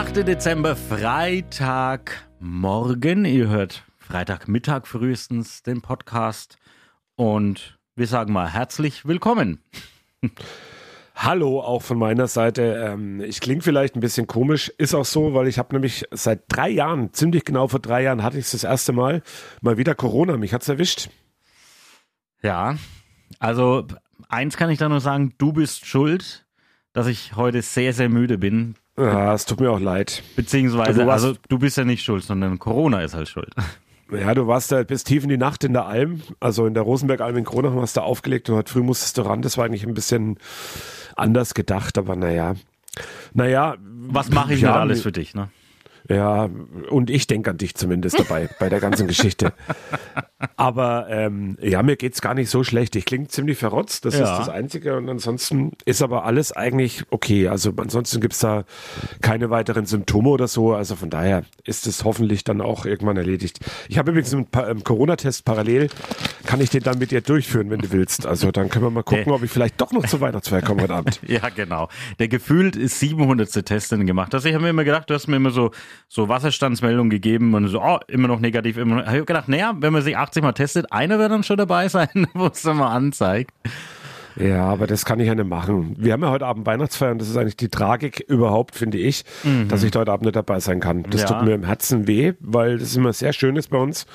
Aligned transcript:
8. 0.00 0.26
Dezember, 0.26 0.74
Freitagmorgen. 0.76 3.26
Ihr 3.26 3.48
hört 3.48 3.84
Freitagmittag 3.98 4.86
frühestens 4.86 5.62
den 5.62 5.82
Podcast. 5.82 6.56
Und 7.16 7.78
wir 7.96 8.06
sagen 8.06 8.32
mal 8.32 8.50
herzlich 8.50 9.06
willkommen. 9.06 9.60
Hallo, 11.14 11.60
auch 11.60 11.82
von 11.82 11.98
meiner 11.98 12.28
Seite. 12.28 12.82
Ähm, 12.82 13.20
ich 13.20 13.42
klinge 13.42 13.60
vielleicht 13.60 13.94
ein 13.94 14.00
bisschen 14.00 14.26
komisch, 14.26 14.72
ist 14.78 14.94
auch 14.94 15.04
so, 15.04 15.34
weil 15.34 15.48
ich 15.48 15.58
habe 15.58 15.74
nämlich 15.74 16.06
seit 16.12 16.44
drei 16.48 16.70
Jahren, 16.70 17.12
ziemlich 17.12 17.44
genau 17.44 17.68
vor 17.68 17.80
drei 17.80 18.02
Jahren, 18.02 18.22
hatte 18.22 18.38
ich 18.38 18.46
es 18.46 18.52
das 18.52 18.64
erste 18.64 18.94
Mal 18.94 19.22
mal 19.60 19.76
wieder 19.76 19.94
Corona. 19.94 20.38
Mich 20.38 20.54
hat's 20.54 20.70
erwischt. 20.70 21.10
Ja, 22.42 22.76
also 23.38 23.86
eins 24.30 24.56
kann 24.56 24.70
ich 24.70 24.78
da 24.78 24.88
nur 24.88 25.02
sagen, 25.02 25.34
du 25.36 25.52
bist 25.52 25.84
schuld, 25.84 26.46
dass 26.94 27.06
ich 27.06 27.36
heute 27.36 27.60
sehr, 27.60 27.92
sehr 27.92 28.08
müde 28.08 28.38
bin. 28.38 28.76
Ja, 28.98 29.32
es 29.34 29.46
tut 29.46 29.60
mir 29.60 29.70
auch 29.70 29.80
leid. 29.80 30.22
Beziehungsweise, 30.36 31.00
Du 31.00 31.06
warst- 31.06 31.24
also 31.24 31.38
du 31.48 31.58
bist 31.58 31.76
ja 31.76 31.84
nicht 31.84 32.02
schuld, 32.04 32.22
sondern 32.24 32.58
Corona 32.58 33.00
ist 33.00 33.14
halt 33.14 33.28
schuld. 33.28 33.54
Ja, 34.12 34.34
du 34.34 34.46
warst 34.48 34.72
da 34.72 34.82
bis 34.82 35.04
tief 35.04 35.22
in 35.22 35.28
die 35.28 35.36
Nacht 35.38 35.62
in 35.64 35.72
der 35.72 35.86
Alm, 35.86 36.20
also 36.40 36.66
in 36.66 36.74
der 36.74 36.82
Rosenbergalm 36.82 37.36
in 37.36 37.44
Kronach 37.44 37.72
hast 37.76 37.96
du 37.96 38.00
aufgelegt 38.02 38.50
und 38.50 38.56
heute 38.56 38.72
früh 38.72 38.82
musstest 38.82 39.16
du 39.18 39.22
ran. 39.22 39.40
Das 39.40 39.56
war 39.56 39.64
eigentlich 39.64 39.86
ein 39.86 39.94
bisschen 39.94 40.36
anders 41.16 41.54
gedacht, 41.54 41.96
aber 41.96 42.16
naja. 42.16 42.54
Naja. 43.34 43.76
Was 44.08 44.30
mache 44.30 44.54
ich 44.54 44.62
ja, 44.62 44.74
alles 44.80 45.02
für 45.02 45.12
dich, 45.12 45.34
ne? 45.34 45.48
Ja, 46.10 46.48
und 46.90 47.08
ich 47.08 47.28
denke 47.28 47.50
an 47.50 47.56
dich 47.58 47.76
zumindest 47.76 48.18
dabei, 48.18 48.48
bei 48.58 48.68
der 48.68 48.80
ganzen 48.80 49.06
Geschichte. 49.06 49.52
Aber 50.56 51.06
ähm, 51.10 51.56
ja, 51.60 51.82
mir 51.82 51.96
geht's 51.96 52.20
gar 52.22 52.34
nicht 52.34 52.50
so 52.50 52.64
schlecht. 52.64 52.96
Ich 52.96 53.04
klinge 53.04 53.28
ziemlich 53.28 53.58
verrotzt, 53.58 54.04
das 54.06 54.18
Ja. 54.18 54.32
ist 54.32 54.38
das 54.40 54.48
Einzige. 54.48 54.96
Und 54.96 55.08
ansonsten 55.08 55.72
ist 55.84 56.00
aber 56.02 56.24
alles 56.24 56.52
eigentlich 56.52 57.04
okay. 57.10 57.48
Also 57.48 57.72
ansonsten 57.76 58.20
gibt's 58.20 58.38
da 58.40 58.64
keine 59.20 59.50
weiteren 59.50 59.84
Symptome 59.86 60.30
oder 60.30 60.48
so. 60.48 60.72
Also 60.74 60.96
von 60.96 61.10
daher 61.10 61.44
ist 61.64 61.86
es 61.86 62.04
hoffentlich 62.04 62.42
dann 62.42 62.60
auch 62.62 62.86
irgendwann 62.86 63.18
erledigt. 63.18 63.60
Ich 63.88 63.98
habe 63.98 64.10
übrigens 64.12 64.32
einen 64.32 64.46
Pa- 64.46 64.68
ähm, 64.68 64.82
Corona-Test 64.82 65.44
parallel. 65.44 65.88
Kann 66.46 66.60
ich 66.62 66.70
den 66.70 66.82
dann 66.82 66.98
mit 66.98 67.10
dir 67.10 67.20
durchführen, 67.20 67.68
wenn 67.70 67.80
du 67.80 67.92
willst? 67.92 68.26
Also 68.26 68.50
dann 68.50 68.70
können 68.70 68.86
wir 68.86 68.90
mal 68.90 69.02
gucken, 69.02 69.26
Der- 69.26 69.34
ob 69.34 69.42
ich 69.42 69.50
vielleicht 69.50 69.78
doch 69.80 69.92
noch 69.92 70.06
zur 70.06 70.20
Weihnachtsfeier 70.22 70.62
komme 70.62 70.82
heute 70.82 70.94
Abend. 70.94 71.20
Ja, 71.28 71.48
genau. 71.50 71.88
Der 72.18 72.28
gefühlt 72.28 72.76
ist 72.76 72.98
700. 72.98 73.64
Test 73.64 73.92
den 73.92 74.06
gemacht 74.06 74.32
hast. 74.34 74.46
Ich 74.46 74.54
habe 74.54 74.64
mir 74.64 74.70
immer 74.70 74.84
gedacht, 74.84 75.08
du 75.10 75.14
hast 75.14 75.28
mir 75.28 75.36
immer 75.36 75.50
so, 75.50 75.70
so 76.08 76.28
Wasserstandsmeldungen 76.28 77.10
gegeben 77.10 77.54
und 77.54 77.68
so, 77.68 77.80
oh, 77.82 77.98
immer 78.08 78.28
noch 78.28 78.40
negativ, 78.40 78.76
immer 78.76 78.96
noch. 78.96 79.02
Ich 79.02 79.08
habe 79.08 79.24
gedacht, 79.24 79.48
naja, 79.48 79.74
wenn 79.78 79.92
man 79.92 80.02
sich 80.02 80.16
80 80.16 80.42
Mal 80.42 80.52
testet, 80.52 80.92
einer 80.92 81.18
wird 81.18 81.30
dann 81.30 81.42
schon 81.44 81.56
dabei 81.56 81.88
sein, 81.88 82.08
wo 82.34 82.46
es 82.46 82.62
dann 82.62 82.76
mal 82.78 82.92
anzeigt. 82.94 83.52
Ja, 84.36 84.66
aber 84.66 84.86
das 84.86 85.04
kann 85.04 85.18
ich 85.18 85.26
ja 85.26 85.34
nicht 85.34 85.48
machen. 85.48 85.96
Wir 85.98 86.12
haben 86.12 86.22
ja 86.22 86.30
heute 86.30 86.46
Abend 86.46 86.64
Weihnachtsfeier 86.64 87.10
und 87.10 87.20
das 87.20 87.28
ist 87.28 87.36
eigentlich 87.36 87.56
die 87.56 87.68
Tragik 87.68 88.20
überhaupt, 88.28 88.76
finde 88.76 88.96
ich, 88.96 89.24
dass 89.68 89.82
ich 89.82 89.94
heute 89.94 90.12
Abend 90.12 90.24
nicht 90.24 90.36
dabei 90.36 90.60
sein 90.60 90.78
kann. 90.78 91.02
Das 91.02 91.22
Ja. 91.22 91.26
tut 91.26 91.42
mir 91.42 91.54
im 91.54 91.64
Herzen 91.64 92.06
weh, 92.06 92.34
weil 92.38 92.78
das 92.78 92.94
immer 92.94 93.12
sehr 93.12 93.32
schön 93.32 93.56
ist 93.56 93.68
bei 93.70 93.78
uns 93.78 94.06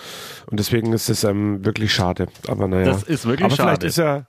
und 0.50 0.58
deswegen 0.60 0.94
ist 0.94 1.10
es 1.10 1.26
ähm, 1.26 1.64
wirklich 1.66 1.94
schade. 1.94 2.28
Aber 2.48 2.68
naja. 2.68 2.86
Das 2.86 3.04
ist 3.04 3.26
wirklich 3.26 3.46
aber 3.46 3.56
vielleicht 3.56 3.82
schade. 3.82 3.88
ist 3.88 3.98
ja 3.98 4.26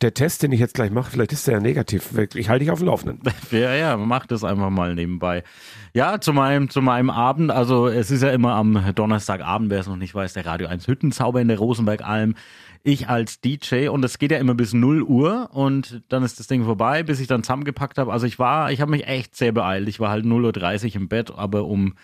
der 0.00 0.14
Test, 0.14 0.42
den 0.42 0.52
ich 0.52 0.60
jetzt 0.60 0.74
gleich 0.74 0.90
mache, 0.90 1.10
vielleicht 1.10 1.32
ist 1.32 1.46
der 1.46 1.54
ja 1.54 1.60
negativ. 1.60 2.10
Ich 2.34 2.48
halte 2.48 2.64
dich 2.64 2.70
auf 2.70 2.78
dem 2.78 2.86
Laufenden. 2.86 3.20
Ja, 3.50 3.74
ja, 3.74 3.96
mach 3.96 4.26
das 4.26 4.42
einfach 4.42 4.70
mal 4.70 4.94
nebenbei. 4.94 5.44
Ja, 5.92 6.20
zu 6.20 6.32
meinem, 6.32 6.70
zu 6.70 6.82
meinem 6.82 7.10
Abend, 7.10 7.50
also 7.50 7.86
es 7.86 8.10
ist 8.10 8.22
ja 8.22 8.30
immer 8.30 8.54
am 8.54 8.92
Donnerstagabend, 8.94 9.70
wer 9.70 9.80
es 9.80 9.86
noch 9.86 9.96
nicht 9.96 10.14
weiß, 10.14 10.32
der 10.32 10.44
Radio 10.44 10.66
1 10.66 10.88
Hüttenzauber 10.88 11.40
in 11.40 11.48
der 11.48 11.58
Rosenbergalm. 11.58 12.34
Ich 12.82 13.08
als 13.08 13.40
DJ 13.40 13.88
und 13.88 14.04
es 14.04 14.18
geht 14.18 14.30
ja 14.30 14.38
immer 14.38 14.54
bis 14.54 14.72
0 14.72 15.02
Uhr 15.02 15.50
und 15.52 16.02
dann 16.08 16.22
ist 16.22 16.38
das 16.40 16.48
Ding 16.48 16.64
vorbei, 16.64 17.02
bis 17.02 17.20
ich 17.20 17.28
dann 17.28 17.42
zusammengepackt 17.42 17.96
habe. 17.98 18.12
Also 18.12 18.26
ich 18.26 18.38
war, 18.38 18.72
ich 18.72 18.80
habe 18.80 18.90
mich 18.90 19.06
echt 19.06 19.36
sehr 19.36 19.52
beeilt. 19.52 19.88
Ich 19.88 20.00
war 20.00 20.10
halt 20.10 20.24
0.30 20.24 20.88
Uhr 20.88 20.96
im 20.96 21.08
Bett, 21.08 21.30
aber 21.34 21.64
um 21.64 21.94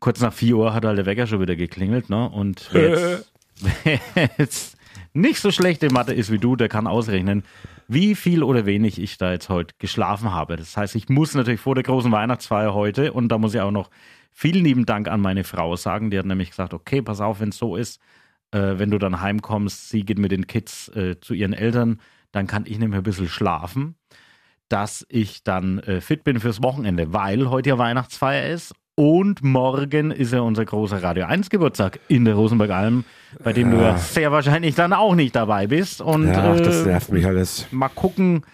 kurz 0.00 0.20
nach 0.20 0.32
4 0.32 0.56
Uhr 0.56 0.74
hat 0.74 0.84
halt 0.84 0.98
der 0.98 1.06
Wecker 1.06 1.26
schon 1.26 1.40
wieder 1.40 1.56
geklingelt, 1.56 2.10
ne? 2.10 2.28
Und 2.28 2.70
jetzt, 2.74 3.32
jetzt 4.38 4.76
nicht 5.14 5.40
so 5.40 5.50
schlecht 5.50 5.82
in 5.82 5.92
Mathe 5.92 6.14
ist 6.14 6.30
wie 6.30 6.38
du, 6.38 6.56
der 6.56 6.68
kann 6.68 6.86
ausrechnen, 6.86 7.44
wie 7.88 8.14
viel 8.14 8.42
oder 8.42 8.66
wenig 8.66 9.00
ich 9.00 9.18
da 9.18 9.32
jetzt 9.32 9.48
heute 9.48 9.74
geschlafen 9.78 10.32
habe. 10.32 10.56
Das 10.56 10.76
heißt, 10.76 10.94
ich 10.94 11.08
muss 11.08 11.34
natürlich 11.34 11.60
vor 11.60 11.74
der 11.74 11.84
großen 11.84 12.10
Weihnachtsfeier 12.10 12.74
heute 12.74 13.12
und 13.12 13.28
da 13.28 13.38
muss 13.38 13.54
ich 13.54 13.60
auch 13.60 13.70
noch 13.70 13.90
vielen 14.30 14.64
lieben 14.64 14.86
Dank 14.86 15.08
an 15.08 15.20
meine 15.20 15.44
Frau 15.44 15.76
sagen. 15.76 16.10
Die 16.10 16.18
hat 16.18 16.26
nämlich 16.26 16.50
gesagt, 16.50 16.74
okay, 16.74 17.02
pass 17.02 17.20
auf, 17.20 17.40
wenn 17.40 17.50
es 17.50 17.58
so 17.58 17.76
ist, 17.76 18.00
äh, 18.52 18.78
wenn 18.78 18.90
du 18.90 18.98
dann 18.98 19.20
heimkommst, 19.20 19.90
sie 19.90 20.04
geht 20.04 20.18
mit 20.18 20.32
den 20.32 20.46
Kids 20.46 20.88
äh, 20.88 21.20
zu 21.20 21.34
ihren 21.34 21.52
Eltern, 21.52 22.00
dann 22.30 22.46
kann 22.46 22.64
ich 22.66 22.78
nämlich 22.78 22.98
ein 22.98 23.04
bisschen 23.04 23.28
schlafen, 23.28 23.96
dass 24.68 25.04
ich 25.10 25.44
dann 25.44 25.80
äh, 25.80 26.00
fit 26.00 26.24
bin 26.24 26.40
fürs 26.40 26.62
Wochenende, 26.62 27.12
weil 27.12 27.50
heute 27.50 27.70
ja 27.70 27.78
Weihnachtsfeier 27.78 28.50
ist 28.50 28.74
und 28.94 29.42
morgen 29.42 30.10
ist 30.10 30.32
ja 30.32 30.40
unser 30.40 30.64
großer 30.64 31.02
Radio 31.02 31.24
1 31.26 31.50
Geburtstag 31.50 31.98
in 32.08 32.24
der 32.24 32.34
Rosenbergalm, 32.34 33.04
bei 33.42 33.52
dem 33.52 33.70
du 33.70 33.78
ja 33.78 33.96
sehr 33.96 34.32
wahrscheinlich 34.32 34.74
dann 34.74 34.92
auch 34.92 35.14
nicht 35.14 35.34
dabei 35.34 35.66
bist. 35.66 36.00
Und 36.00 36.26
Ja, 36.26 36.54
das 36.54 36.82
äh, 36.82 36.88
nervt 36.88 37.10
mich 37.10 37.26
alles. 37.26 37.66
mal 37.70 37.88
gucken, 37.88 38.44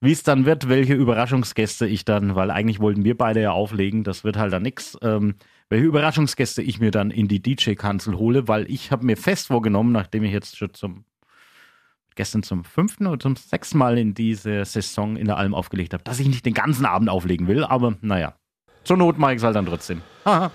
wie 0.00 0.12
es 0.12 0.22
dann 0.22 0.44
wird, 0.44 0.68
welche 0.68 0.94
Überraschungsgäste 0.94 1.86
ich 1.86 2.04
dann, 2.04 2.36
weil 2.36 2.50
eigentlich 2.52 2.78
wollten 2.78 3.04
wir 3.04 3.16
beide 3.18 3.42
ja 3.42 3.50
auflegen, 3.52 4.04
das 4.04 4.22
wird 4.22 4.36
halt 4.36 4.52
dann 4.52 4.62
nix. 4.62 4.96
Ähm, 5.02 5.34
welche 5.68 5.86
Überraschungsgäste 5.86 6.62
ich 6.62 6.78
mir 6.80 6.90
dann 6.92 7.10
in 7.10 7.26
die 7.28 7.42
DJ-Kanzel 7.42 8.16
hole, 8.16 8.46
weil 8.48 8.70
ich 8.70 8.92
habe 8.92 9.04
mir 9.04 9.16
fest 9.16 9.48
vorgenommen, 9.48 9.92
nachdem 9.92 10.22
ich 10.22 10.32
jetzt 10.32 10.56
schon 10.56 10.72
zum 10.72 11.04
gestern 12.14 12.42
zum 12.42 12.64
fünften 12.64 13.06
oder 13.06 13.20
zum 13.20 13.36
sechsten 13.36 13.78
Mal 13.78 13.96
in 13.98 14.14
diese 14.14 14.64
Saison 14.64 15.16
in 15.16 15.26
der 15.26 15.36
Alm 15.36 15.54
aufgelegt 15.54 15.92
habe, 15.92 16.02
dass 16.04 16.18
ich 16.18 16.26
nicht 16.28 16.46
den 16.46 16.54
ganzen 16.54 16.84
Abend 16.86 17.08
auflegen 17.08 17.46
will, 17.48 17.64
aber 17.64 17.96
naja. 18.00 18.34
Zur 18.88 18.96
Not 18.96 19.18
mache 19.18 19.32
ich 19.32 19.36
es 19.36 19.44
halt 19.44 19.54
dann 19.54 19.66
trotzdem. 19.66 20.00
Haha. 20.24 20.50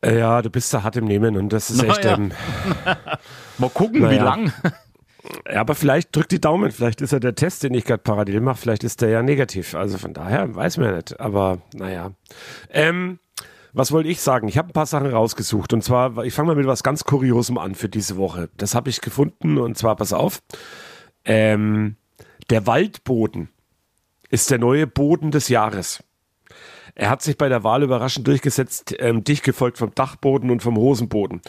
Äh, 0.00 0.18
Ja, 0.20 0.40
du 0.40 0.50
bist 0.50 0.72
da 0.72 0.84
hart 0.84 0.94
im 0.94 1.04
Nehmen 1.06 1.36
und 1.36 1.52
das 1.52 1.68
ist 1.68 1.82
Na 1.82 1.88
echt. 1.88 2.04
ja. 2.04 2.14
Ähm, 2.14 2.30
Mal 3.58 3.70
gucken, 3.70 3.96
wie 4.02 4.04
Naja. 4.04 4.22
lang. 4.22 4.52
ja, 5.52 5.60
aber 5.62 5.74
vielleicht 5.74 6.14
drückt 6.14 6.30
die 6.30 6.40
Daumen. 6.40 6.70
Vielleicht 6.70 7.00
ist 7.00 7.10
ja 7.12 7.18
der 7.18 7.34
Test, 7.34 7.64
den 7.64 7.74
ich 7.74 7.84
gerade 7.84 8.04
parallel 8.04 8.40
mache, 8.40 8.58
vielleicht 8.58 8.84
ist 8.84 9.00
der 9.02 9.08
ja 9.08 9.22
negativ. 9.24 9.74
Also 9.74 9.98
von 9.98 10.14
daher 10.14 10.54
weiß 10.54 10.76
man 10.76 10.86
ja 10.90 10.96
nicht. 10.96 11.18
Aber 11.18 11.58
naja. 11.74 12.12
Ähm, 12.70 13.18
was 13.72 13.90
wollte 13.90 14.08
ich 14.10 14.20
sagen? 14.20 14.46
Ich 14.46 14.58
habe 14.58 14.68
ein 14.68 14.72
paar 14.72 14.86
Sachen 14.86 15.10
rausgesucht. 15.10 15.72
Und 15.72 15.82
zwar, 15.82 16.24
ich 16.24 16.32
fange 16.34 16.46
mal 16.46 16.56
mit 16.56 16.68
was 16.68 16.84
ganz 16.84 17.02
Kuriosem 17.02 17.58
an 17.58 17.74
für 17.74 17.88
diese 17.88 18.16
Woche. 18.16 18.48
Das 18.56 18.76
habe 18.76 18.90
ich 18.90 19.00
gefunden. 19.00 19.58
Und 19.58 19.76
zwar, 19.76 19.96
pass 19.96 20.12
auf. 20.12 20.40
Ähm, 21.24 21.96
der 22.48 22.66
Waldboden 22.68 23.48
ist 24.30 24.52
der 24.52 24.58
neue 24.58 24.86
Boden 24.86 25.32
des 25.32 25.48
Jahres. 25.48 26.04
Er 26.98 27.10
hat 27.10 27.20
sich 27.20 27.36
bei 27.36 27.50
der 27.50 27.62
Wahl 27.62 27.82
überraschend 27.82 28.26
durchgesetzt, 28.26 28.94
ähm, 29.00 29.22
dicht 29.22 29.44
gefolgt 29.44 29.76
vom 29.76 29.94
Dachboden 29.94 30.50
und 30.50 30.62
vom 30.62 30.78
Hosenboden. 30.78 31.42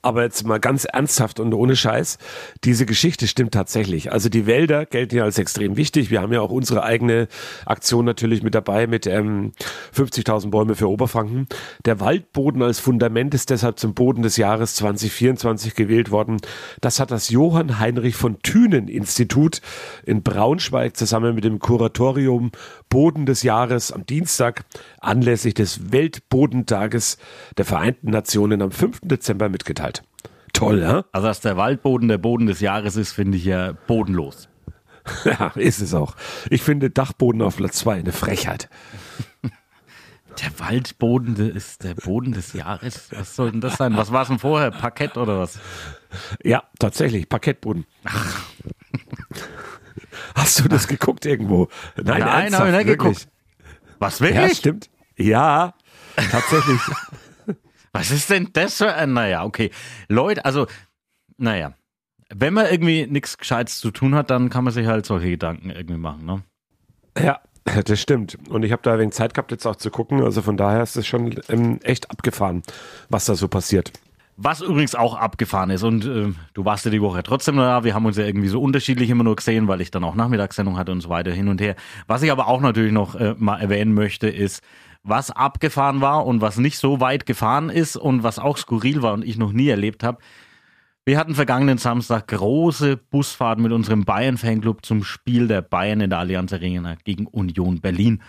Aber 0.00 0.22
jetzt 0.22 0.46
mal 0.46 0.58
ganz 0.58 0.86
ernsthaft 0.86 1.40
und 1.40 1.52
ohne 1.52 1.76
Scheiß, 1.76 2.16
diese 2.64 2.86
Geschichte 2.86 3.26
stimmt 3.26 3.52
tatsächlich. 3.52 4.12
Also 4.12 4.30
die 4.30 4.46
Wälder 4.46 4.86
gelten 4.86 5.16
ja 5.16 5.24
als 5.24 5.38
extrem 5.38 5.76
wichtig. 5.76 6.10
Wir 6.10 6.22
haben 6.22 6.32
ja 6.32 6.40
auch 6.40 6.50
unsere 6.50 6.84
eigene 6.84 7.28
Aktion 7.66 8.06
natürlich 8.06 8.42
mit 8.42 8.54
dabei 8.54 8.86
mit 8.86 9.06
ähm, 9.06 9.52
50.000 9.94 10.48
Bäume 10.48 10.74
für 10.74 10.88
Oberfranken. 10.88 11.48
Der 11.84 12.00
Waldboden 12.00 12.62
als 12.62 12.80
Fundament 12.80 13.34
ist 13.34 13.50
deshalb 13.50 13.78
zum 13.78 13.92
Boden 13.92 14.22
des 14.22 14.38
Jahres 14.38 14.74
2024 14.76 15.74
gewählt 15.74 16.12
worden. 16.12 16.38
Das 16.80 16.98
hat 16.98 17.10
das 17.10 17.28
Johann 17.28 17.78
Heinrich 17.78 18.16
von 18.16 18.40
Thünen 18.40 18.88
Institut 18.88 19.60
in 20.06 20.22
Braunschweig 20.22 20.96
zusammen 20.96 21.34
mit 21.34 21.44
dem 21.44 21.58
Kuratorium 21.58 22.52
Boden 22.88 23.26
des 23.26 23.42
Jahres 23.42 23.92
am 23.92 24.06
Dienstag 24.06 24.64
anlässlich 25.00 25.54
des 25.54 25.92
Weltbodentages 25.92 27.18
der 27.56 27.64
Vereinten 27.64 28.10
Nationen 28.10 28.62
am 28.62 28.70
5. 28.70 29.00
Dezember 29.02 29.48
mitgeteilt. 29.48 30.02
Toll, 30.52 30.80
ja? 30.80 31.04
Also, 31.12 31.26
dass 31.26 31.40
der 31.40 31.56
Waldboden 31.56 32.08
der 32.08 32.18
Boden 32.18 32.46
des 32.46 32.60
Jahres 32.60 32.96
ist, 32.96 33.12
finde 33.12 33.36
ich 33.38 33.44
ja 33.44 33.72
bodenlos. 33.86 34.48
Ja, 35.26 35.48
ist 35.54 35.80
es 35.80 35.92
auch. 35.92 36.16
Ich 36.48 36.62
finde 36.62 36.88
Dachboden 36.88 37.42
auf 37.42 37.56
Platz 37.58 37.76
2 37.80 37.96
eine 37.96 38.12
Frechheit. 38.12 38.70
Der 40.42 40.58
Waldboden 40.58 41.34
de- 41.36 41.54
ist 41.54 41.84
der 41.84 41.94
Boden 41.94 42.32
des 42.32 42.54
Jahres. 42.54 43.08
Was 43.12 43.36
soll 43.36 43.52
denn 43.52 43.60
das 43.60 43.76
sein? 43.76 43.96
Was 43.96 44.10
war 44.10 44.22
es 44.22 44.28
denn 44.28 44.40
vorher? 44.40 44.72
Parkett 44.72 45.16
oder 45.16 45.38
was? 45.38 45.60
Ja, 46.42 46.64
tatsächlich, 46.80 47.28
Parkettboden. 47.28 47.86
Hast 50.34 50.58
du 50.60 50.68
das 50.68 50.88
geguckt 50.88 51.24
irgendwo? 51.26 51.68
Nein, 51.96 52.20
Nein, 52.20 52.22
ernsthaft, 52.22 52.62
hab 52.62 52.68
ich 52.68 52.74
nicht 52.78 52.86
wirklich? 52.86 53.18
geguckt. 53.18 53.28
Was, 53.98 54.18
Ja, 54.18 54.26
wirklich? 54.26 54.58
stimmt. 54.58 54.90
Ja, 55.16 55.74
tatsächlich. 56.30 56.80
Was 57.92 58.10
ist 58.10 58.28
denn 58.30 58.50
das 58.52 58.78
für 58.78 58.92
ein, 58.92 59.12
naja, 59.12 59.44
okay. 59.44 59.70
Leute, 60.08 60.44
also, 60.44 60.66
naja. 61.36 61.74
Wenn 62.34 62.54
man 62.54 62.66
irgendwie 62.66 63.06
nichts 63.06 63.38
Gescheites 63.38 63.78
zu 63.78 63.90
tun 63.92 64.14
hat, 64.14 64.30
dann 64.30 64.50
kann 64.50 64.64
man 64.64 64.72
sich 64.72 64.86
halt 64.86 65.06
solche 65.06 65.30
Gedanken 65.30 65.70
irgendwie 65.70 65.98
machen, 65.98 66.24
ne? 66.24 66.42
ja, 67.22 67.40
das 67.84 68.00
stimmt. 68.00 68.36
Und 68.48 68.64
ich 68.64 68.72
habe 68.72 68.82
da 68.82 68.98
wenig 68.98 69.14
Zeit 69.14 69.34
gehabt, 69.34 69.52
jetzt 69.52 69.66
auch 69.66 69.76
zu 69.76 69.90
gucken. 69.90 70.22
Also 70.22 70.42
von 70.42 70.56
daher 70.56 70.82
ist 70.82 70.96
es 70.96 71.06
schon 71.06 71.38
ähm, 71.48 71.78
echt 71.82 72.10
abgefahren, 72.10 72.62
was 73.08 73.26
da 73.26 73.34
so 73.36 73.46
passiert. 73.46 73.92
Was 74.36 74.60
übrigens 74.60 74.96
auch 74.96 75.14
abgefahren 75.14 75.70
ist 75.70 75.84
und 75.84 76.04
äh, 76.04 76.32
du 76.54 76.64
warst 76.64 76.84
ja 76.84 76.90
die 76.90 77.00
Woche 77.00 77.22
trotzdem 77.22 77.56
da, 77.56 77.84
wir 77.84 77.94
haben 77.94 78.04
uns 78.04 78.16
ja 78.16 78.24
irgendwie 78.24 78.48
so 78.48 78.60
unterschiedlich 78.60 79.08
immer 79.08 79.22
nur 79.22 79.36
gesehen, 79.36 79.68
weil 79.68 79.80
ich 79.80 79.92
dann 79.92 80.02
auch 80.02 80.16
Nachmittagssendung 80.16 80.76
hatte 80.76 80.90
und 80.90 81.02
so 81.02 81.08
weiter 81.08 81.30
hin 81.30 81.46
und 81.46 81.60
her. 81.60 81.76
Was 82.08 82.22
ich 82.22 82.32
aber 82.32 82.48
auch 82.48 82.60
natürlich 82.60 82.92
noch 82.92 83.14
äh, 83.14 83.34
mal 83.38 83.60
erwähnen 83.60 83.94
möchte, 83.94 84.28
ist, 84.28 84.60
was 85.04 85.30
abgefahren 85.30 86.00
war 86.00 86.26
und 86.26 86.40
was 86.40 86.56
nicht 86.58 86.78
so 86.78 86.98
weit 86.98 87.26
gefahren 87.26 87.70
ist 87.70 87.96
und 87.96 88.24
was 88.24 88.40
auch 88.40 88.56
skurril 88.56 89.02
war 89.02 89.12
und 89.12 89.24
ich 89.24 89.38
noch 89.38 89.52
nie 89.52 89.68
erlebt 89.68 90.02
habe. 90.02 90.18
Wir 91.04 91.18
hatten 91.18 91.34
vergangenen 91.34 91.78
Samstag 91.78 92.26
große 92.28 92.96
Busfahrten 92.96 93.62
mit 93.62 93.72
unserem 93.72 94.04
Bayern-Fanclub 94.04 94.84
zum 94.84 95.04
Spiel 95.04 95.46
der 95.46 95.62
Bayern 95.62 96.00
in 96.00 96.10
der 96.10 96.18
Allianz 96.18 96.52
Arena 96.52 96.96
gegen 97.04 97.26
Union 97.26 97.80
Berlin. 97.80 98.22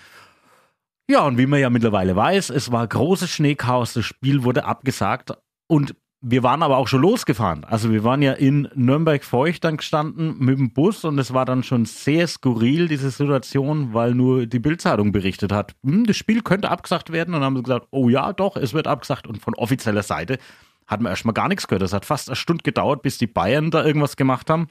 Ja, 1.09 1.25
und 1.25 1.37
wie 1.37 1.45
man 1.45 1.61
ja 1.61 1.69
mittlerweile 1.69 2.15
weiß, 2.15 2.49
es 2.49 2.71
war 2.71 2.85
großes 2.85 3.29
Schneechaos, 3.29 3.93
das 3.93 4.05
Spiel 4.05 4.43
wurde 4.43 4.65
abgesagt 4.65 5.31
und 5.67 5.95
wir 6.27 6.41
waren 6.41 6.63
aber 6.63 6.77
auch 6.77 6.87
schon 6.87 7.01
losgefahren. 7.01 7.63
Also 7.65 7.91
wir 7.91 8.03
waren 8.03 8.23
ja 8.23 8.33
in 8.33 8.67
Nürnberg-Feucht 8.73 9.63
dann 9.63 9.77
gestanden 9.77 10.39
mit 10.39 10.57
dem 10.57 10.73
Bus 10.73 11.05
und 11.05 11.19
es 11.19 11.33
war 11.33 11.45
dann 11.45 11.61
schon 11.61 11.85
sehr 11.85 12.27
skurril, 12.27 12.87
diese 12.87 13.11
Situation, 13.11 13.93
weil 13.93 14.15
nur 14.15 14.47
die 14.47 14.57
Bildzeitung 14.57 15.11
berichtet 15.11 15.51
hat, 15.51 15.75
hm, 15.83 16.05
das 16.05 16.17
Spiel 16.17 16.41
könnte 16.41 16.71
abgesagt 16.71 17.11
werden 17.11 17.35
und 17.35 17.41
dann 17.41 17.45
haben 17.45 17.55
sie 17.57 17.63
gesagt, 17.63 17.87
oh 17.91 18.09
ja, 18.09 18.33
doch, 18.33 18.55
es 18.55 18.73
wird 18.73 18.87
abgesagt 18.87 19.27
und 19.27 19.39
von 19.39 19.53
offizieller 19.53 20.01
Seite 20.01 20.39
hat 20.87 20.99
man 21.01 21.11
erstmal 21.11 21.33
gar 21.33 21.47
nichts 21.47 21.67
gehört. 21.67 21.83
Das 21.83 21.93
hat 21.93 22.05
fast 22.05 22.29
eine 22.29 22.35
Stunde 22.35 22.63
gedauert, 22.63 23.03
bis 23.03 23.17
die 23.17 23.27
Bayern 23.27 23.69
da 23.69 23.85
irgendwas 23.85 24.15
gemacht 24.15 24.49
haben. 24.49 24.67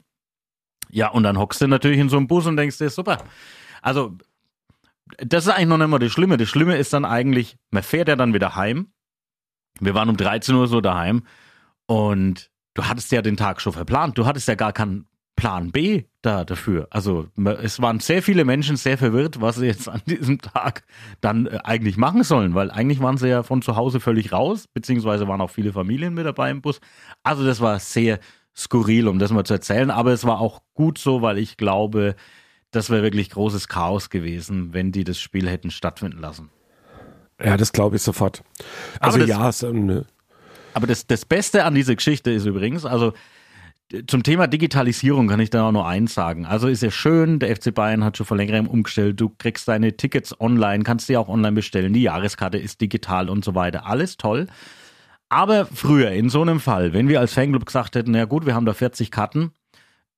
Ja, 0.89 1.09
und 1.09 1.23
dann 1.23 1.37
hockst 1.37 1.61
du 1.61 1.67
natürlich 1.67 1.99
in 1.99 2.09
so 2.09 2.17
einem 2.17 2.27
Bus 2.27 2.45
und 2.47 2.57
denkst 2.57 2.77
dir, 2.77 2.89
super. 2.89 3.23
Also, 3.81 4.17
das 5.17 5.45
ist 5.45 5.53
eigentlich 5.53 5.67
noch 5.67 5.77
nicht 5.77 5.87
mal 5.87 5.99
das 5.99 6.11
Schlimme. 6.11 6.37
Das 6.37 6.49
Schlimme 6.49 6.77
ist 6.77 6.93
dann 6.93 7.05
eigentlich, 7.05 7.57
man 7.71 7.83
fährt 7.83 8.07
ja 8.07 8.15
dann 8.15 8.33
wieder 8.33 8.55
heim. 8.55 8.87
Wir 9.79 9.93
waren 9.93 10.09
um 10.09 10.17
13 10.17 10.55
Uhr 10.55 10.67
so 10.67 10.81
daheim 10.81 11.23
und 11.85 12.49
du 12.73 12.85
hattest 12.85 13.11
ja 13.11 13.21
den 13.21 13.37
Tag 13.37 13.61
schon 13.61 13.73
verplant. 13.73 14.17
Du 14.17 14.25
hattest 14.25 14.47
ja 14.47 14.55
gar 14.55 14.73
keinen 14.73 15.07
Plan 15.35 15.71
B 15.71 16.03
da 16.21 16.45
dafür. 16.45 16.87
Also 16.91 17.27
es 17.61 17.81
waren 17.81 17.99
sehr 17.99 18.23
viele 18.23 18.45
Menschen 18.45 18.77
sehr 18.77 18.97
verwirrt, 18.97 19.41
was 19.41 19.57
sie 19.57 19.65
jetzt 19.65 19.89
an 19.89 20.01
diesem 20.05 20.39
Tag 20.39 20.83
dann 21.21 21.47
äh, 21.47 21.59
eigentlich 21.63 21.97
machen 21.97 22.23
sollen, 22.23 22.55
weil 22.55 22.71
eigentlich 22.71 23.01
waren 23.01 23.17
sie 23.17 23.27
ja 23.27 23.43
von 23.43 23.61
zu 23.61 23.75
Hause 23.75 23.99
völlig 23.99 24.31
raus, 24.31 24.67
beziehungsweise 24.73 25.27
waren 25.27 25.41
auch 25.41 25.49
viele 25.49 25.73
Familien 25.73 26.13
mit 26.13 26.25
dabei 26.25 26.51
im 26.51 26.61
Bus. 26.61 26.79
Also 27.23 27.45
das 27.45 27.59
war 27.59 27.79
sehr 27.79 28.19
skurril, 28.55 29.09
um 29.09 29.19
das 29.19 29.31
mal 29.31 29.43
zu 29.43 29.53
erzählen, 29.53 29.91
aber 29.91 30.13
es 30.13 30.23
war 30.23 30.39
auch 30.39 30.61
gut 30.73 30.97
so, 30.97 31.21
weil 31.21 31.37
ich 31.37 31.57
glaube, 31.57 32.15
das 32.71 32.89
wäre 32.89 33.03
wirklich 33.03 33.29
großes 33.29 33.67
Chaos 33.67 34.09
gewesen, 34.09 34.73
wenn 34.73 34.93
die 34.93 35.03
das 35.03 35.19
Spiel 35.19 35.49
hätten 35.49 35.71
stattfinden 35.71 36.19
lassen. 36.19 36.49
Ja, 37.43 37.57
das 37.57 37.71
glaube 37.71 37.97
ich 37.97 38.01
sofort. 38.01 38.43
Also 38.99 39.17
das- 39.19 39.27
ja, 39.29 39.51
so, 39.51 39.71
ne, 39.71 40.05
Aber 40.73 40.87
das, 40.87 41.07
das 41.07 41.25
Beste 41.25 41.63
an 41.65 41.75
dieser 41.75 41.95
Geschichte 41.95 42.31
ist 42.31 42.45
übrigens, 42.45 42.85
also 42.85 43.13
zum 44.07 44.23
Thema 44.23 44.47
Digitalisierung 44.47 45.27
kann 45.27 45.39
ich 45.39 45.51
da 45.51 45.67
auch 45.67 45.71
nur 45.71 45.87
eins 45.87 46.13
sagen. 46.15 46.45
Also 46.45 46.67
ist 46.67 46.81
ja 46.81 46.89
schön, 46.89 47.37
der 47.39 47.55
FC 47.55 47.71
Bayern 47.73 48.03
hat 48.03 48.17
schon 48.17 48.25
vor 48.25 48.35
längerem 48.35 48.67
umgestellt, 48.67 49.19
du 49.21 49.29
kriegst 49.29 49.67
deine 49.67 49.95
Tickets 49.95 50.39
online, 50.41 50.83
kannst 50.83 51.07
die 51.07 51.17
auch 51.17 51.27
online 51.29 51.53
bestellen, 51.53 51.93
die 51.93 52.01
Jahreskarte 52.01 52.57
ist 52.57 52.81
digital 52.81 53.29
und 53.29 53.45
so 53.45 53.53
weiter. 53.53 53.85
Alles 53.85 54.17
toll. 54.17 54.47
Aber 55.29 55.65
früher, 55.65 56.11
in 56.11 56.29
so 56.29 56.41
einem 56.41 56.59
Fall, 56.59 56.93
wenn 56.93 57.07
wir 57.07 57.19
als 57.19 57.33
Fanclub 57.33 57.65
gesagt 57.65 57.95
hätten, 57.95 58.11
na 58.11 58.25
gut, 58.25 58.45
wir 58.45 58.55
haben 58.55 58.65
da 58.65 58.73
40 58.73 59.11
Karten, 59.11 59.51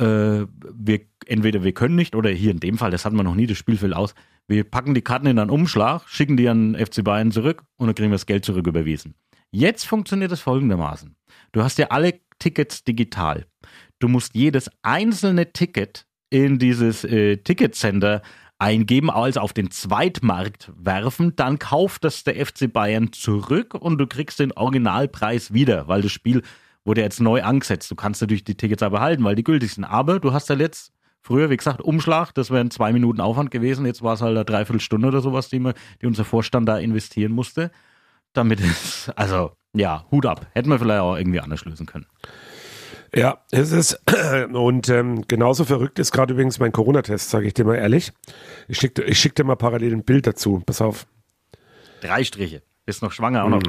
wir, 0.06 1.02
entweder 1.26 1.64
wir 1.64 1.74
können 1.74 1.96
nicht 1.96 2.16
oder 2.16 2.30
hier 2.30 2.52
in 2.52 2.60
dem 2.60 2.78
Fall, 2.78 2.92
das 2.92 3.06
hatten 3.06 3.16
wir 3.16 3.24
noch 3.24 3.36
nie, 3.36 3.48
das 3.48 3.58
Spiel 3.58 3.78
fällt 3.78 3.96
aus, 3.96 4.14
wir 4.48 4.64
packen 4.64 4.94
die 4.94 5.02
Karten 5.02 5.28
in 5.28 5.40
einen 5.40 5.50
Umschlag, 5.50 6.08
schicken 6.08 6.38
die 6.38 6.48
an 6.48 6.76
FC 6.76 7.04
Bayern 7.04 7.32
zurück 7.32 7.64
und 7.78 7.88
dann 7.88 7.96
kriegen 7.96 8.12
wir 8.12 8.16
das 8.16 8.26
Geld 8.26 8.46
zurück 8.46 8.68
überwiesen. 8.68 9.16
Jetzt 9.52 9.86
funktioniert 9.86 10.32
es 10.32 10.42
folgendermaßen. 10.42 11.16
Du 11.52 11.64
hast 11.64 11.78
ja 11.78 11.88
alle 11.88 12.20
Tickets 12.40 12.84
digital. 12.84 13.46
Du 14.00 14.08
musst 14.08 14.36
jedes 14.36 14.70
einzelne 14.84 15.52
Ticket 15.52 16.06
in 16.30 16.60
dieses 16.60 17.04
äh, 17.04 17.38
Ticketcenter 17.38 18.22
eingeben, 18.60 19.10
also 19.10 19.40
auf 19.40 19.54
den 19.54 19.72
Zweitmarkt 19.72 20.72
werfen, 20.76 21.36
dann 21.36 21.60
kauft 21.60 22.04
das 22.04 22.24
der 22.24 22.44
FC 22.44 22.72
Bayern 22.72 23.14
zurück 23.14 23.76
und 23.76 23.98
du 23.98 24.08
kriegst 24.08 24.40
den 24.40 24.52
Originalpreis 24.52 25.54
wieder, 25.54 25.88
weil 25.88 26.02
das 26.02 26.12
Spiel 26.12 26.42
wurde 26.88 27.02
jetzt 27.02 27.20
neu 27.20 27.44
angesetzt. 27.44 27.92
Du 27.92 27.96
kannst 27.96 28.22
natürlich 28.22 28.46
die 28.46 28.56
Tickets 28.56 28.82
aber 28.82 28.98
behalten, 28.98 29.24
weil 29.24 29.36
die 29.36 29.44
gültig 29.44 29.74
sind. 29.74 29.84
Aber 29.84 30.20
du 30.20 30.34
hast 30.34 30.50
ja 30.50 30.56
jetzt 30.56 30.94
früher, 31.22 31.50
wie 31.50 31.58
gesagt, 31.58 31.82
Umschlag, 31.82 32.32
das 32.34 32.50
wären 32.50 32.72
zwei 32.72 32.94
Minuten 32.94 33.20
Aufwand 33.20 33.52
gewesen. 33.52 33.86
Jetzt 33.86 34.02
war 34.02 34.14
es 34.14 34.22
halt 34.22 34.36
eine 34.36 34.46
Dreiviertelstunde 34.46 35.10
oder 35.10 35.22
sowas, 35.22 35.50
die, 35.50 35.60
man, 35.60 35.74
die 36.02 36.08
unser 36.08 36.24
Vorstand 36.24 36.68
da 36.68 36.78
investieren 36.78 37.34
musste. 37.34 37.72
Damit 38.34 38.62
es, 38.62 39.12
also 39.16 39.52
ja, 39.74 40.06
Hut 40.12 40.26
ab. 40.26 40.48
Hätten 40.54 40.70
wir 40.70 40.80
vielleicht 40.80 41.02
auch 41.02 41.18
irgendwie 41.18 41.42
anders 41.42 41.66
lösen 41.66 41.86
können. 41.86 42.06
Ja, 43.14 43.44
es 43.52 43.72
ist. 43.72 44.02
Und 44.54 44.90
ähm, 44.90 45.28
genauso 45.28 45.66
verrückt 45.66 46.00
ist 46.00 46.12
gerade 46.12 46.34
übrigens 46.34 46.60
mein 46.60 46.72
Corona-Test, 46.72 47.30
sage 47.30 47.48
ich 47.48 47.54
dir 47.54 47.66
mal 47.66 47.76
ehrlich. 47.76 48.14
Ich 48.68 48.78
schicke 48.78 49.04
ich 49.04 49.20
schick 49.20 49.36
dir 49.36 49.44
mal 49.44 49.56
parallel 49.56 49.94
ein 49.94 50.04
Bild 50.04 50.28
dazu. 50.28 50.62
Pass 50.66 50.82
auf. 50.82 51.06
Drei 52.02 52.24
Striche. 52.24 52.62
Bist 52.88 53.04
noch 53.04 53.12
schwanger 53.12 53.44
auch 53.44 53.50
noch. 53.50 53.62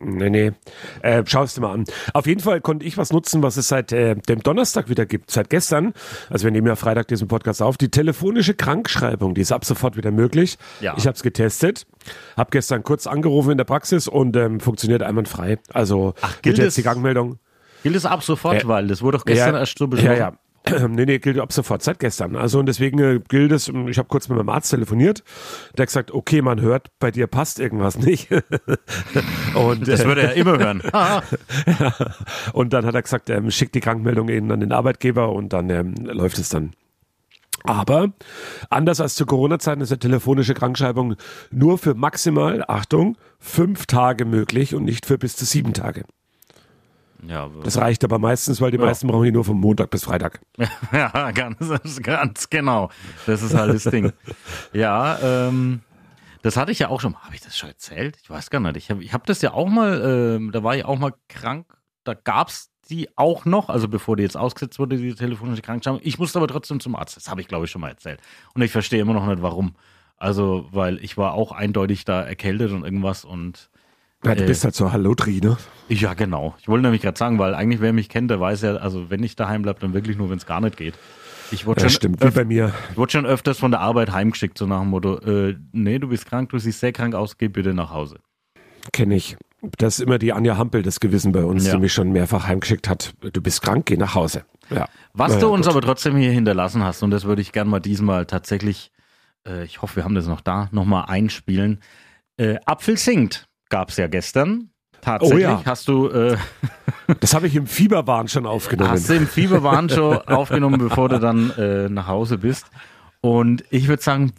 Nee, 0.00 0.28
nee. 0.28 0.52
Äh, 1.00 1.22
Schau 1.26 1.44
es 1.44 1.54
dir 1.54 1.62
mal 1.62 1.72
an. 1.72 1.84
Auf 2.12 2.26
jeden 2.26 2.42
Fall 2.42 2.60
konnte 2.60 2.84
ich 2.84 2.98
was 2.98 3.10
nutzen, 3.10 3.42
was 3.42 3.56
es 3.56 3.68
seit 3.68 3.90
äh, 3.90 4.16
dem 4.16 4.42
Donnerstag 4.42 4.90
wieder 4.90 5.06
gibt. 5.06 5.30
Seit 5.30 5.48
gestern, 5.48 5.94
also 6.28 6.44
wir 6.44 6.50
nehmen 6.50 6.66
ja 6.66 6.76
Freitag 6.76 7.08
diesen 7.08 7.26
Podcast 7.26 7.62
auf, 7.62 7.78
die 7.78 7.90
telefonische 7.90 8.52
Krankschreibung, 8.52 9.34
die 9.34 9.40
ist 9.40 9.50
ab 9.50 9.64
sofort 9.64 9.96
wieder 9.96 10.10
möglich. 10.10 10.58
Ja. 10.82 10.92
Ich 10.98 11.06
habe 11.06 11.16
es 11.16 11.22
getestet, 11.22 11.86
habe 12.36 12.50
gestern 12.50 12.82
kurz 12.82 13.06
angerufen 13.06 13.52
in 13.52 13.56
der 13.56 13.64
Praxis 13.64 14.08
und 14.08 14.36
ähm, 14.36 14.60
funktioniert 14.60 15.02
einwandfrei. 15.02 15.58
Also 15.72 16.12
Ach, 16.20 16.42
gilt 16.42 16.58
jetzt 16.58 16.76
die 16.76 16.82
Gangmeldung. 16.82 17.38
Gilt 17.82 17.96
es 17.96 18.04
ab 18.04 18.22
sofort, 18.22 18.62
Ja. 18.62 18.68
weil 18.68 18.88
das 18.88 19.00
wurde 19.00 19.16
doch 19.16 19.24
gestern 19.24 19.54
ja, 19.54 19.60
erst 19.60 19.78
so 19.78 19.88
beschlossen. 19.88 20.12
Ja, 20.18 20.32
ja. 20.32 20.38
Nee, 20.88 21.06
nee, 21.06 21.18
gilt 21.18 21.38
ab 21.38 21.52
sofort, 21.52 21.82
seit 21.82 21.98
gestern. 21.98 22.36
Also 22.36 22.58
und 22.58 22.66
deswegen 22.66 22.98
äh, 22.98 23.20
gilt 23.28 23.52
es, 23.52 23.68
ähm, 23.68 23.88
ich 23.88 23.98
habe 23.98 24.08
kurz 24.08 24.28
mit 24.28 24.36
meinem 24.36 24.48
Arzt 24.48 24.70
telefoniert, 24.70 25.22
der 25.76 25.82
hat 25.82 25.88
gesagt, 25.88 26.10
okay, 26.10 26.42
man 26.42 26.60
hört, 26.60 26.88
bei 26.98 27.10
dir 27.10 27.26
passt 27.26 27.60
irgendwas 27.60 27.98
nicht. 27.98 28.30
und, 29.54 29.86
Das 29.86 30.04
würde 30.04 30.22
er 30.22 30.34
immer 30.34 30.58
hören. 30.58 30.82
Und 32.52 32.72
dann 32.72 32.86
hat 32.86 32.94
er 32.94 33.02
gesagt, 33.02 33.30
ähm, 33.30 33.50
schickt 33.50 33.74
die 33.74 33.80
Krankmeldung 33.80 34.28
eben 34.28 34.50
an 34.50 34.60
den 34.60 34.72
Arbeitgeber 34.72 35.32
und 35.32 35.52
dann 35.52 35.70
ähm, 35.70 35.94
läuft 35.94 36.38
es 36.38 36.48
dann. 36.48 36.72
Aber 37.64 38.12
anders 38.70 39.00
als 39.00 39.14
zu 39.14 39.26
Corona-Zeiten 39.26 39.80
ist 39.80 39.90
eine 39.90 39.98
telefonische 39.98 40.54
Krankschreibung 40.54 41.16
nur 41.50 41.78
für 41.78 41.94
maximal, 41.94 42.64
Achtung, 42.68 43.16
fünf 43.38 43.86
Tage 43.86 44.24
möglich 44.24 44.74
und 44.74 44.84
nicht 44.84 45.06
für 45.06 45.18
bis 45.18 45.36
zu 45.36 45.44
sieben 45.44 45.72
Tage. 45.72 46.04
Ja, 47.26 47.48
Das 47.64 47.78
reicht 47.78 48.02
aber 48.04 48.18
meistens, 48.18 48.60
weil 48.60 48.70
die 48.70 48.78
Ja. 48.78 48.84
meisten 48.84 49.06
brauchen 49.08 49.24
die 49.24 49.32
nur 49.32 49.44
von 49.44 49.56
Montag 49.58 49.90
bis 49.90 50.04
Freitag. 50.04 50.40
ja, 50.92 51.30
ganz, 51.32 51.58
ganz 52.02 52.50
genau. 52.50 52.90
Das 53.26 53.42
ist 53.42 53.54
halt 53.54 53.74
das 53.74 53.84
Ding. 53.84 54.12
Ja, 54.72 55.18
ähm, 55.48 55.80
das 56.42 56.56
hatte 56.56 56.72
ich 56.72 56.78
ja 56.78 56.88
auch 56.88 57.00
schon. 57.00 57.16
Habe 57.16 57.34
ich 57.34 57.40
das 57.40 57.56
schon 57.56 57.68
erzählt? 57.70 58.16
Ich 58.22 58.30
weiß 58.30 58.50
gar 58.50 58.60
nicht. 58.60 58.76
Ich 58.76 58.90
habe 58.90 59.02
ich 59.02 59.12
hab 59.12 59.26
das 59.26 59.42
ja 59.42 59.52
auch 59.52 59.68
mal, 59.68 60.36
ähm, 60.36 60.52
da 60.52 60.62
war 60.62 60.76
ich 60.76 60.84
auch 60.84 60.98
mal 60.98 61.14
krank. 61.28 61.66
Da 62.04 62.14
gab's 62.14 62.70
die 62.88 63.08
auch 63.16 63.44
noch, 63.44 63.68
also 63.68 63.88
bevor 63.88 64.16
die 64.16 64.22
jetzt 64.22 64.36
ausgesetzt 64.36 64.78
wurde, 64.78 64.96
die 64.96 65.14
telefonische 65.14 65.62
Krankschreibung. 65.62 66.00
Ich 66.04 66.18
musste 66.20 66.38
aber 66.38 66.46
trotzdem 66.46 66.78
zum 66.78 66.94
Arzt. 66.94 67.16
Das 67.16 67.28
habe 67.28 67.40
ich, 67.40 67.48
glaube 67.48 67.64
ich, 67.64 67.70
schon 67.72 67.80
mal 67.80 67.88
erzählt. 67.88 68.20
Und 68.54 68.62
ich 68.62 68.70
verstehe 68.70 69.00
immer 69.00 69.12
noch 69.14 69.26
nicht, 69.26 69.42
warum. 69.42 69.74
Also, 70.18 70.68
weil 70.70 71.02
ich 71.04 71.16
war 71.18 71.34
auch 71.34 71.50
eindeutig 71.50 72.04
da 72.04 72.22
erkältet 72.22 72.70
und 72.70 72.84
irgendwas 72.84 73.24
und 73.24 73.70
Ja, 74.24 74.34
du 74.34 74.44
Äh. 74.44 74.46
bist 74.46 74.64
halt 74.64 74.74
so 74.74 74.92
Hallotri, 74.92 75.40
ne? 75.42 75.56
ja, 75.88 76.14
genau. 76.14 76.54
Ich 76.58 76.68
wollte 76.68 76.82
nämlich 76.82 77.02
gerade 77.02 77.18
sagen, 77.18 77.38
weil 77.38 77.54
eigentlich 77.54 77.80
wer 77.80 77.92
mich 77.92 78.08
kennt, 78.08 78.30
der 78.30 78.40
weiß 78.40 78.62
ja, 78.62 78.76
also 78.76 79.10
wenn 79.10 79.22
ich 79.22 79.36
daheim 79.36 79.62
bleibe, 79.62 79.78
dann 79.80 79.94
wirklich 79.94 80.16
nur, 80.16 80.30
wenn 80.30 80.38
es 80.38 80.46
gar 80.46 80.60
nicht 80.60 80.76
geht. 80.76 80.94
Ich 81.52 81.64
wurde 81.64 81.82
Ja, 81.82 81.88
schon, 81.88 81.96
stimmt, 81.96 82.24
wie 82.24 82.30
bei 82.30 82.44
mir. 82.44 82.72
ich 82.90 82.96
wurde 82.96 83.12
schon 83.12 83.26
öfters 83.26 83.58
von 83.58 83.70
der 83.70 83.80
Arbeit 83.80 84.10
heimgeschickt, 84.10 84.58
so 84.58 84.66
nach 84.66 84.80
dem 84.80 84.88
Motto, 84.88 85.18
äh, 85.18 85.54
nee, 85.72 85.98
du 86.00 86.08
bist 86.08 86.26
krank, 86.26 86.48
du 86.48 86.58
siehst 86.58 86.80
sehr 86.80 86.92
krank 86.92 87.14
aus, 87.14 87.38
geh 87.38 87.46
bitte 87.48 87.72
nach 87.72 87.90
Hause. 87.90 88.18
Kenne 88.92 89.14
ich. 89.16 89.36
Das 89.78 89.98
ist 89.98 90.04
immer 90.04 90.18
die 90.18 90.32
Anja 90.32 90.56
Hampel, 90.56 90.82
das 90.82 90.98
Gewissen 91.00 91.30
bei 91.32 91.44
uns, 91.44 91.66
Ja. 91.66 91.74
die 91.74 91.80
mich 91.80 91.92
schon 91.92 92.10
mehrfach 92.10 92.46
heimgeschickt 92.48 92.88
hat. 92.88 93.14
Du 93.32 93.40
bist 93.40 93.62
krank, 93.62 93.86
geh 93.86 93.96
nach 93.96 94.14
Hause. 94.14 94.44
Ja. 94.70 94.88
Was 95.12 95.32
Naja, 95.34 95.40
du 95.42 95.48
uns 95.54 95.66
gut. 95.66 95.74
aber 95.76 95.82
trotzdem 95.86 96.16
hier 96.16 96.30
hinterlassen 96.32 96.82
hast, 96.82 97.02
und 97.02 97.10
das 97.12 97.24
würde 97.24 97.42
ich 97.42 97.52
gerne 97.52 97.70
mal 97.70 97.80
diesmal 97.80 98.26
tatsächlich, 98.26 98.90
äh, 99.46 99.64
ich 99.64 99.82
hoffe, 99.82 99.96
wir 99.96 100.04
haben 100.04 100.14
das 100.16 100.26
noch 100.26 100.40
da, 100.40 100.68
nochmal 100.72 101.04
einspielen. 101.08 101.80
Äh, 102.38 102.56
Apfel 102.66 102.96
singt 102.96 103.45
gab's 103.68 103.96
ja 103.96 104.06
gestern. 104.06 104.70
Tatsächlich 105.00 105.46
Oh 105.46 105.48
ja. 105.50 105.62
hast 105.64 105.88
du, 105.88 106.08
äh, 106.08 106.36
Das 107.20 107.34
habe 107.34 107.46
ich 107.46 107.54
im 107.54 107.66
Fieberwahn 107.66 108.26
schon 108.28 108.46
aufgenommen. 108.46 108.90
hast 108.90 109.08
du 109.08 109.14
im 109.14 109.26
Fieberwahn 109.28 109.88
schon 109.88 110.16
aufgenommen, 110.26 110.78
bevor 110.78 111.08
du 111.08 111.20
dann 111.20 111.50
äh, 111.50 111.88
nach 111.88 112.08
Hause 112.08 112.38
bist. 112.38 112.66
Und 113.20 113.62
ich 113.70 113.86
würde 113.88 114.02
sagen, 114.02 114.32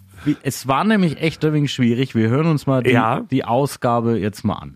es 0.43 0.67
war 0.67 0.83
nämlich 0.83 1.21
echt 1.21 1.45
ein 1.45 1.53
wenig 1.53 1.71
schwierig. 1.71 2.15
Wir 2.15 2.27
hören 2.29 2.47
uns 2.47 2.65
mal 2.67 2.83
die, 2.83 2.89
Ja. 2.91 3.21
die 3.31 3.45
Ausgabe 3.45 4.17
jetzt 4.17 4.43
mal 4.43 4.55
an. 4.55 4.75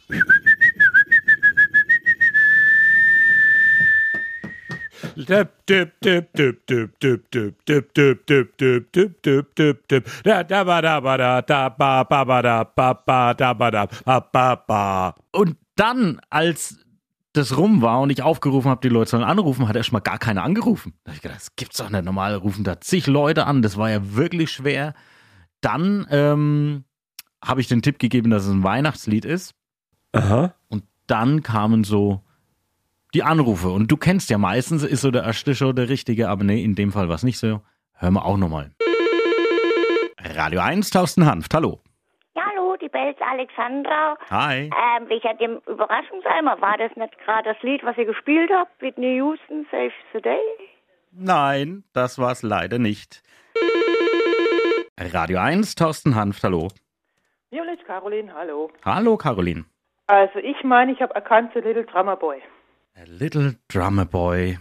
Und 15.32 15.58
dann, 15.76 16.22
als 16.30 16.80
das 17.34 17.58
rum 17.58 17.82
war 17.82 18.02
und 18.02 18.10
ich 18.10 18.22
aufgerufen 18.22 18.70
habe, 18.70 18.82
die 18.82 18.94
Leute 18.94 19.12
sollen 19.12 19.24
anrufen, 19.24 19.68
hat 19.68 19.76
erst 19.76 19.94
mal 19.94 20.00
gar 20.00 20.18
keiner 20.18 20.44
angerufen. 20.44 20.94
Da 21.04 21.12
hab 21.12 21.16
ich 21.16 21.22
gedacht, 21.22 21.40
das 21.40 21.56
gibt's 21.56 21.78
doch 21.78 21.90
nicht. 21.90 22.04
Normal 22.04 22.36
rufen 22.36 22.64
da 22.64 22.82
zig 22.82 23.08
Leute 23.08 23.46
an. 23.46 23.62
Das 23.62 23.78
war 23.78 23.90
ja 23.90 24.16
wirklich 24.16 24.52
schwer. 24.52 24.94
Dann 25.62 26.06
ähm, 26.10 26.84
habe 27.44 27.62
ich 27.62 27.68
den 27.68 27.82
Tipp 27.82 28.00
gegeben, 28.00 28.32
dass 28.32 28.46
es 28.46 28.52
ein 28.52 28.64
Weihnachtslied 28.64 29.26
ist. 29.26 29.54
Aha. 30.12 30.54
Und 30.68 30.84
dann 31.08 31.42
kamen 31.42 31.84
so 31.84 32.22
die 33.14 33.24
Anrufe. 33.24 33.70
Und 33.70 33.92
du 33.92 33.98
kennst 33.98 34.30
ja 34.30 34.38
meistens, 34.38 34.84
ist 34.84 35.02
so 35.02 35.12
der 35.12 35.24
erste 35.24 35.56
schon 35.56 35.76
der 35.76 35.90
richtige, 35.90 36.30
aber 36.30 36.44
nee, 36.44 36.64
in 36.64 36.76
dem 36.76 36.92
Fall 36.92 37.08
war 37.10 37.16
es 37.16 37.24
nicht 37.24 37.38
so. 37.38 37.62
Hören 37.94 38.14
wir 38.14 38.26
auch 38.26 38.38
nochmal. 38.38 38.72
Radio 40.36 40.62
1, 40.62 40.90
Thorsten 40.90 41.26
Hanft, 41.26 41.54
hallo. 41.54 41.82
Ja, 42.36 42.44
hallo, 42.50 42.76
die 42.82 42.90
Belz 42.90 43.18
Alexandra. 43.22 44.16
Hi. 44.30 44.70
Ähm, 44.70 45.10
wegen 45.10 45.38
dem 45.40 45.62
Überraschungseimer, 45.68 46.62
war 46.62 46.78
das 46.78 46.96
nicht 46.96 47.18
gerade 47.26 47.54
das 47.54 47.62
Lied, 47.64 47.84
was 47.84 47.98
ihr 47.98 48.06
gespielt 48.06 48.50
habt? 48.54 48.82
Whitney 48.82 49.16
Houston, 49.16 49.66
Save 49.70 49.92
the 50.14 50.22
Day? 50.22 50.40
Nein, 51.12 51.84
das 51.94 52.18
war's 52.18 52.42
leider 52.44 52.80
nicht. 52.80 53.22
Radio 54.98 55.40
1, 55.40 55.76
Thorsten 55.76 56.16
Hanft, 56.16 56.44
hallo. 56.44 56.70
Violet 57.50 57.84
Caroline, 57.86 58.34
hallo. 58.34 58.72
Hallo, 58.86 59.18
Caroline. 59.18 59.66
Also 60.08 60.40
ich 60.40 60.64
meine, 60.64 60.92
ich 60.94 61.02
habe 61.02 61.14
erkannt, 61.16 61.52
The 61.54 61.60
Little 61.60 61.86
Drummer 61.86 62.16
Boy. 62.16 62.42
A 62.96 63.04
little 63.06 63.56
drummer 63.68 64.06
boy. 64.06 64.58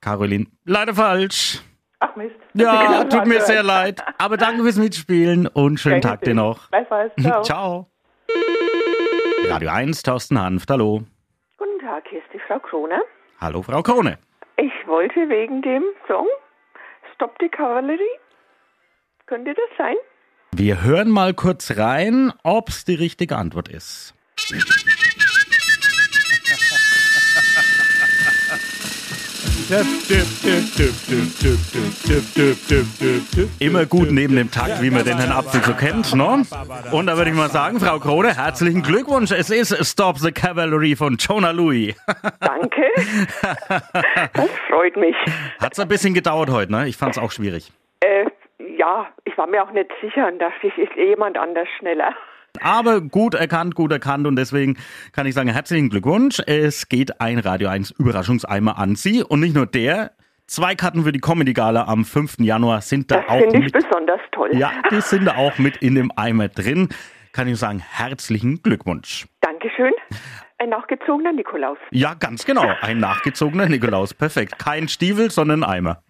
Caroline, 0.00 0.46
leider 0.64 0.94
falsch. 0.94 1.60
Ach 2.00 2.14
Mist. 2.16 2.34
Ja, 2.54 2.82
Genau, 2.82 3.02
tut 3.04 3.12
mir 3.12 3.34
anhören. 3.36 3.46
sehr 3.46 3.62
leid. 3.62 4.02
Aber 4.18 4.36
danke 4.36 4.62
fürs 4.62 4.76
Mitspielen 4.76 5.46
und 5.46 5.78
schönen 5.78 6.00
Tag 6.00 6.22
dir 6.22 6.34
noch. 6.34 6.68
Gleichfalls, 6.70 7.12
ciao. 7.20 7.42
Ciao. 7.42 7.90
Radio 9.48 9.70
1, 9.70 10.02
Thorsten 10.02 10.40
Hanft, 10.40 10.68
hallo. 10.70 11.04
Guten 11.58 11.78
Tag, 11.80 12.04
hier 12.10 12.18
ist 12.18 12.28
die 12.34 12.40
Frau 12.46 12.58
Krone. 12.58 13.00
Hallo, 13.40 13.62
Frau 13.62 13.82
Krone. 13.82 14.18
Ich 14.56 14.72
wollte 14.86 15.28
wegen 15.28 15.62
dem 15.62 15.82
Song 16.08 16.26
Stop 17.14 17.36
the 17.40 17.48
Cavalry. 17.48 17.98
Könnte 19.26 19.54
das 19.54 19.78
sein? 19.78 19.94
Wir 20.52 20.82
hören 20.82 21.08
mal 21.10 21.34
kurz 21.34 21.76
rein, 21.76 22.32
ob's 22.42 22.84
die 22.84 22.94
richtige 22.96 23.36
Antwort 23.36 23.68
ist. 23.68 24.14
Immer 33.60 33.86
gut 33.86 34.10
neben 34.10 34.34
dem 34.34 34.50
Takt, 34.50 34.82
wie 34.82 34.90
man 34.90 35.04
den 35.04 35.16
Herrn 35.16 35.30
Apfel 35.30 35.62
so 35.62 35.74
kennt, 35.74 36.12
ne? 36.12 36.42
Und 36.90 37.06
da 37.06 37.16
würde 37.16 37.30
ich 37.30 37.36
mal 37.36 37.50
sagen, 37.50 37.78
Frau 37.78 38.00
Krone, 38.00 38.36
herzlichen 38.36 38.82
Glückwunsch. 38.82 39.30
Es 39.30 39.48
ist 39.48 39.72
Stop 39.86 40.18
the 40.18 40.32
Cavalry 40.32 40.96
von 40.96 41.16
Jonah 41.20 41.52
Louis. 41.52 41.94
Danke. 42.40 42.82
das 44.32 44.50
freut 44.68 44.96
mich. 44.96 45.14
Hat's 45.60 45.78
ein 45.78 45.86
bisschen 45.86 46.14
gedauert 46.14 46.50
heute, 46.50 46.72
ne? 46.72 46.88
Ich 46.88 46.96
fand's 46.96 47.18
auch 47.18 47.30
schwierig. 47.30 47.70
Äh, 48.00 48.24
ja, 48.76 49.06
ich 49.24 49.38
war 49.38 49.46
mir 49.46 49.62
auch 49.62 49.70
nicht 49.70 49.90
sicher 50.02 50.26
und 50.26 50.40
dachte 50.40 50.66
ich, 50.66 50.76
ist 50.78 50.96
eh 50.96 51.10
jemand 51.10 51.38
anders 51.38 51.68
schneller. 51.78 52.12
Aber 52.60 53.00
gut 53.00 53.34
erkannt, 53.34 53.74
gut 53.74 53.92
erkannt 53.92 54.26
und 54.26 54.36
deswegen 54.36 54.76
kann 55.12 55.26
ich 55.26 55.34
sagen, 55.34 55.48
herzlichen 55.48 55.88
Glückwunsch. 55.90 56.40
Es 56.46 56.88
geht 56.88 57.20
ein 57.20 57.38
Radio 57.38 57.68
1 57.68 57.92
Überraschungseimer 57.92 58.78
an 58.78 58.96
Sie 58.96 59.22
und 59.22 59.40
nicht 59.40 59.54
nur 59.54 59.66
der. 59.66 60.12
Zwei 60.46 60.74
Karten 60.74 61.04
für 61.04 61.12
die 61.12 61.20
Comedy 61.20 61.52
Gala 61.52 61.86
am 61.86 62.04
5. 62.04 62.38
Januar 62.40 62.80
sind 62.80 63.10
da 63.10 63.18
Das 63.18 63.28
auch 63.28 63.38
finde 63.40 63.58
ich 63.58 63.64
mit. 63.66 63.72
besonders 63.72 64.20
toll. 64.32 64.50
Ja, 64.52 64.72
die 64.90 65.00
sind 65.00 65.26
da 65.26 65.36
auch 65.36 65.58
mit 65.58 65.76
in 65.76 65.94
dem 65.94 66.10
Eimer 66.16 66.48
drin. 66.48 66.88
Kann 67.32 67.46
ich 67.46 67.56
sagen, 67.56 67.78
herzlichen 67.88 68.60
Glückwunsch. 68.60 69.26
Dankeschön. 69.40 69.92
Ein 70.62 70.68
nachgezogener 70.68 71.32
Nikolaus. 71.32 71.78
Ja, 71.90 72.12
ganz 72.12 72.44
genau. 72.44 72.66
Ein 72.82 72.98
nachgezogener 72.98 73.66
Nikolaus. 73.66 74.12
Perfekt. 74.12 74.58
Kein 74.58 74.88
Stiefel, 74.88 75.30
sondern 75.30 75.64
ein 75.64 75.70
Eimer. 75.70 76.02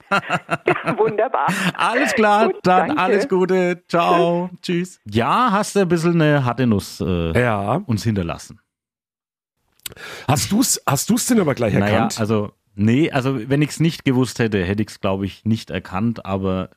Wunderbar. 0.97 1.47
Alles 1.77 2.13
klar, 2.15 2.47
Gut, 2.47 2.57
dann 2.65 2.89
danke. 2.89 3.01
alles 3.03 3.29
Gute. 3.29 3.85
Ciao. 3.87 4.51
Tschüss. 4.61 5.01
Ja, 5.09 5.53
hast 5.53 5.77
du 5.77 5.81
ein 5.81 5.89
bisschen 5.89 6.21
eine 6.21 6.45
harte 6.45 6.67
Nuss 6.67 7.01
äh, 7.01 7.41
Ja. 7.41 7.77
uns 7.87 8.03
hinterlassen. 8.03 8.59
Hast 10.27 10.51
du's, 10.51 10.83
hast 10.85 11.09
du's 11.11 11.27
denn 11.27 11.41
aber 11.41 11.55
gleich 11.55 11.75
Naja, 11.75 11.87
erkannt? 11.95 12.19
also, 12.19 12.51
nee, 12.75 13.09
also 13.13 13.49
wenn 13.49 13.63
ich 13.63 13.71
es 13.71 13.79
nicht 13.81 14.05
gewusst 14.05 14.41
hätte, 14.41 14.65
hätte 14.65 14.83
ich 14.83 14.89
es, 14.89 15.01
glaube 15.01 15.27
ich, 15.27 15.45
nicht 15.45 15.71
erkannt, 15.71 16.27
aber 16.27 16.71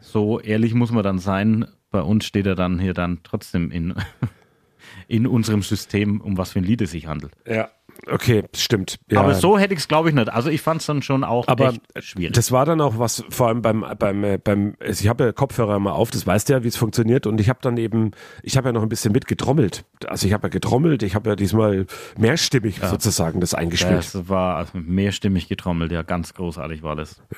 so 0.00 0.40
ehrlich 0.40 0.74
muss 0.74 0.90
man 0.92 1.02
dann 1.04 1.18
sein, 1.18 1.66
bei 1.90 2.02
uns 2.02 2.26
steht 2.26 2.46
er 2.46 2.54
dann 2.54 2.78
hier 2.78 2.92
dann 2.92 3.20
trotzdem 3.22 3.70
in, 3.70 3.94
in 5.06 5.26
unserem 5.26 5.62
System, 5.62 6.20
um 6.20 6.36
was 6.36 6.52
für 6.52 6.60
ein 6.60 6.64
Lied 6.64 6.82
es 6.82 6.90
sich 6.92 7.06
handelt. 7.06 7.32
ja. 7.46 7.70
Okay, 8.06 8.44
stimmt. 8.54 9.00
Ja. 9.10 9.20
Aber 9.20 9.34
so 9.34 9.58
hätte 9.58 9.74
ich 9.74 9.80
es, 9.80 9.88
glaube 9.88 10.08
ich, 10.08 10.14
nicht. 10.14 10.28
Also 10.28 10.50
ich 10.50 10.62
fand 10.62 10.80
es 10.80 10.86
dann 10.86 11.02
schon 11.02 11.24
auch 11.24 11.48
Aber 11.48 11.70
echt 11.70 12.04
schwierig. 12.04 12.34
Das 12.34 12.52
war 12.52 12.64
dann 12.64 12.80
auch 12.80 12.98
was, 12.98 13.24
vor 13.28 13.48
allem 13.48 13.60
beim, 13.60 13.84
beim, 13.98 14.24
äh, 14.24 14.38
beim, 14.38 14.76
also 14.80 15.02
ich 15.02 15.08
habe 15.08 15.24
ja 15.24 15.32
Kopfhörer 15.32 15.76
immer 15.76 15.94
auf, 15.94 16.10
das 16.10 16.26
weißt 16.26 16.48
du 16.48 16.52
ja, 16.54 16.62
wie 16.62 16.68
es 16.68 16.76
funktioniert. 16.76 17.26
Und 17.26 17.40
ich 17.40 17.48
habe 17.48 17.58
dann 17.60 17.76
eben, 17.76 18.12
ich 18.42 18.56
habe 18.56 18.68
ja 18.68 18.72
noch 18.72 18.82
ein 18.82 18.88
bisschen 18.88 19.12
mitgetrommelt. 19.12 19.84
Also 20.06 20.26
ich 20.26 20.32
habe 20.32 20.46
ja 20.46 20.50
getrommelt, 20.50 21.02
ich 21.02 21.14
habe 21.14 21.30
ja 21.30 21.36
diesmal 21.36 21.86
mehrstimmig 22.16 22.80
sozusagen 22.80 23.40
das 23.40 23.54
eingespielt. 23.54 23.98
Das 23.98 24.28
war 24.28 24.56
also 24.56 24.78
mehrstimmig 24.78 25.48
getrommelt, 25.48 25.90
ja, 25.90 26.02
ganz 26.02 26.34
großartig 26.34 26.82
war 26.82 26.96
das. 26.96 27.20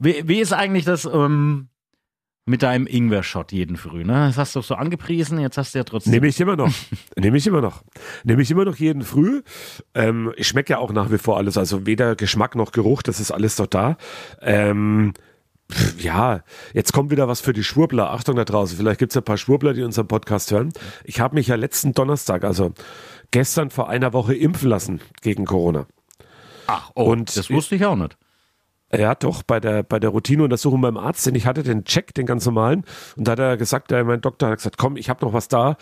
Wie, 0.00 0.26
wie 0.26 0.40
ist 0.40 0.52
eigentlich 0.52 0.84
das 0.84 1.04
ähm, 1.04 1.68
mit 2.46 2.62
deinem 2.62 2.86
Ingwer-Shot 2.86 3.52
jeden 3.52 3.76
Früh? 3.76 4.04
Ne? 4.04 4.26
Das 4.26 4.36
hast 4.36 4.54
du 4.56 4.60
so 4.60 4.74
angepriesen, 4.74 5.38
jetzt 5.40 5.56
hast 5.56 5.74
du 5.74 5.78
ja 5.78 5.84
trotzdem. 5.84 6.12
Nehme 6.12 6.26
ich 6.28 6.38
immer 6.40 6.56
noch. 6.56 6.72
Nehme 7.16 7.36
ich 7.38 7.46
immer 7.46 7.60
noch. 7.60 7.82
Nehme 8.24 8.42
ich 8.42 8.50
immer 8.50 8.64
noch 8.64 8.76
jeden 8.76 9.02
Früh. 9.02 9.42
Ähm, 9.94 10.32
ich 10.36 10.48
schmecke 10.48 10.72
ja 10.74 10.78
auch 10.78 10.92
nach 10.92 11.10
wie 11.10 11.18
vor 11.18 11.36
alles. 11.38 11.56
Also 11.56 11.86
weder 11.86 12.16
Geschmack 12.16 12.54
noch 12.54 12.72
Geruch, 12.72 13.02
das 13.02 13.20
ist 13.20 13.30
alles 13.30 13.56
doch 13.56 13.66
da. 13.66 13.96
Ähm, 14.42 15.14
ja, 15.98 16.42
jetzt 16.74 16.92
kommt 16.92 17.10
wieder 17.10 17.26
was 17.28 17.40
für 17.40 17.54
die 17.54 17.64
Schwurbler. 17.64 18.10
Achtung 18.10 18.36
da 18.36 18.44
draußen. 18.44 18.76
Vielleicht 18.76 18.98
gibt 18.98 19.12
es 19.12 19.16
ein 19.16 19.24
paar 19.24 19.38
Schwurbler, 19.38 19.72
die 19.72 19.82
unseren 19.82 20.06
Podcast 20.06 20.50
hören. 20.52 20.72
Ich 21.04 21.20
habe 21.20 21.34
mich 21.34 21.46
ja 21.46 21.56
letzten 21.56 21.94
Donnerstag, 21.94 22.44
also 22.44 22.74
gestern 23.30 23.70
vor 23.70 23.88
einer 23.88 24.12
Woche 24.12 24.34
impfen 24.34 24.68
lassen 24.68 25.00
gegen 25.22 25.46
Corona. 25.46 25.86
Ach, 26.66 26.90
oh, 26.94 27.04
Und- 27.04 27.34
das 27.36 27.50
wusste 27.50 27.76
ich 27.76 27.84
auch 27.86 27.96
nicht. 27.96 28.16
Ja, 28.92 29.14
doch, 29.14 29.42
bei 29.42 29.58
der, 29.58 29.82
bei 29.82 29.98
der 29.98 30.10
Routineuntersuchung 30.10 30.80
beim 30.80 30.96
Arzt, 30.96 31.26
denn 31.26 31.34
ich 31.34 31.46
hatte 31.46 31.62
den 31.62 31.84
Check, 31.84 32.14
den 32.14 32.26
ganz 32.26 32.46
normalen, 32.46 32.84
und 33.16 33.26
da 33.26 33.32
hat 33.32 33.38
er 33.40 33.56
gesagt, 33.56 33.90
der, 33.90 34.04
mein 34.04 34.20
Doktor 34.20 34.50
hat 34.50 34.58
gesagt, 34.58 34.78
komm, 34.78 34.96
ich 34.96 35.08
habe 35.08 35.24
noch 35.24 35.32
was 35.32 35.48
da. 35.48 35.76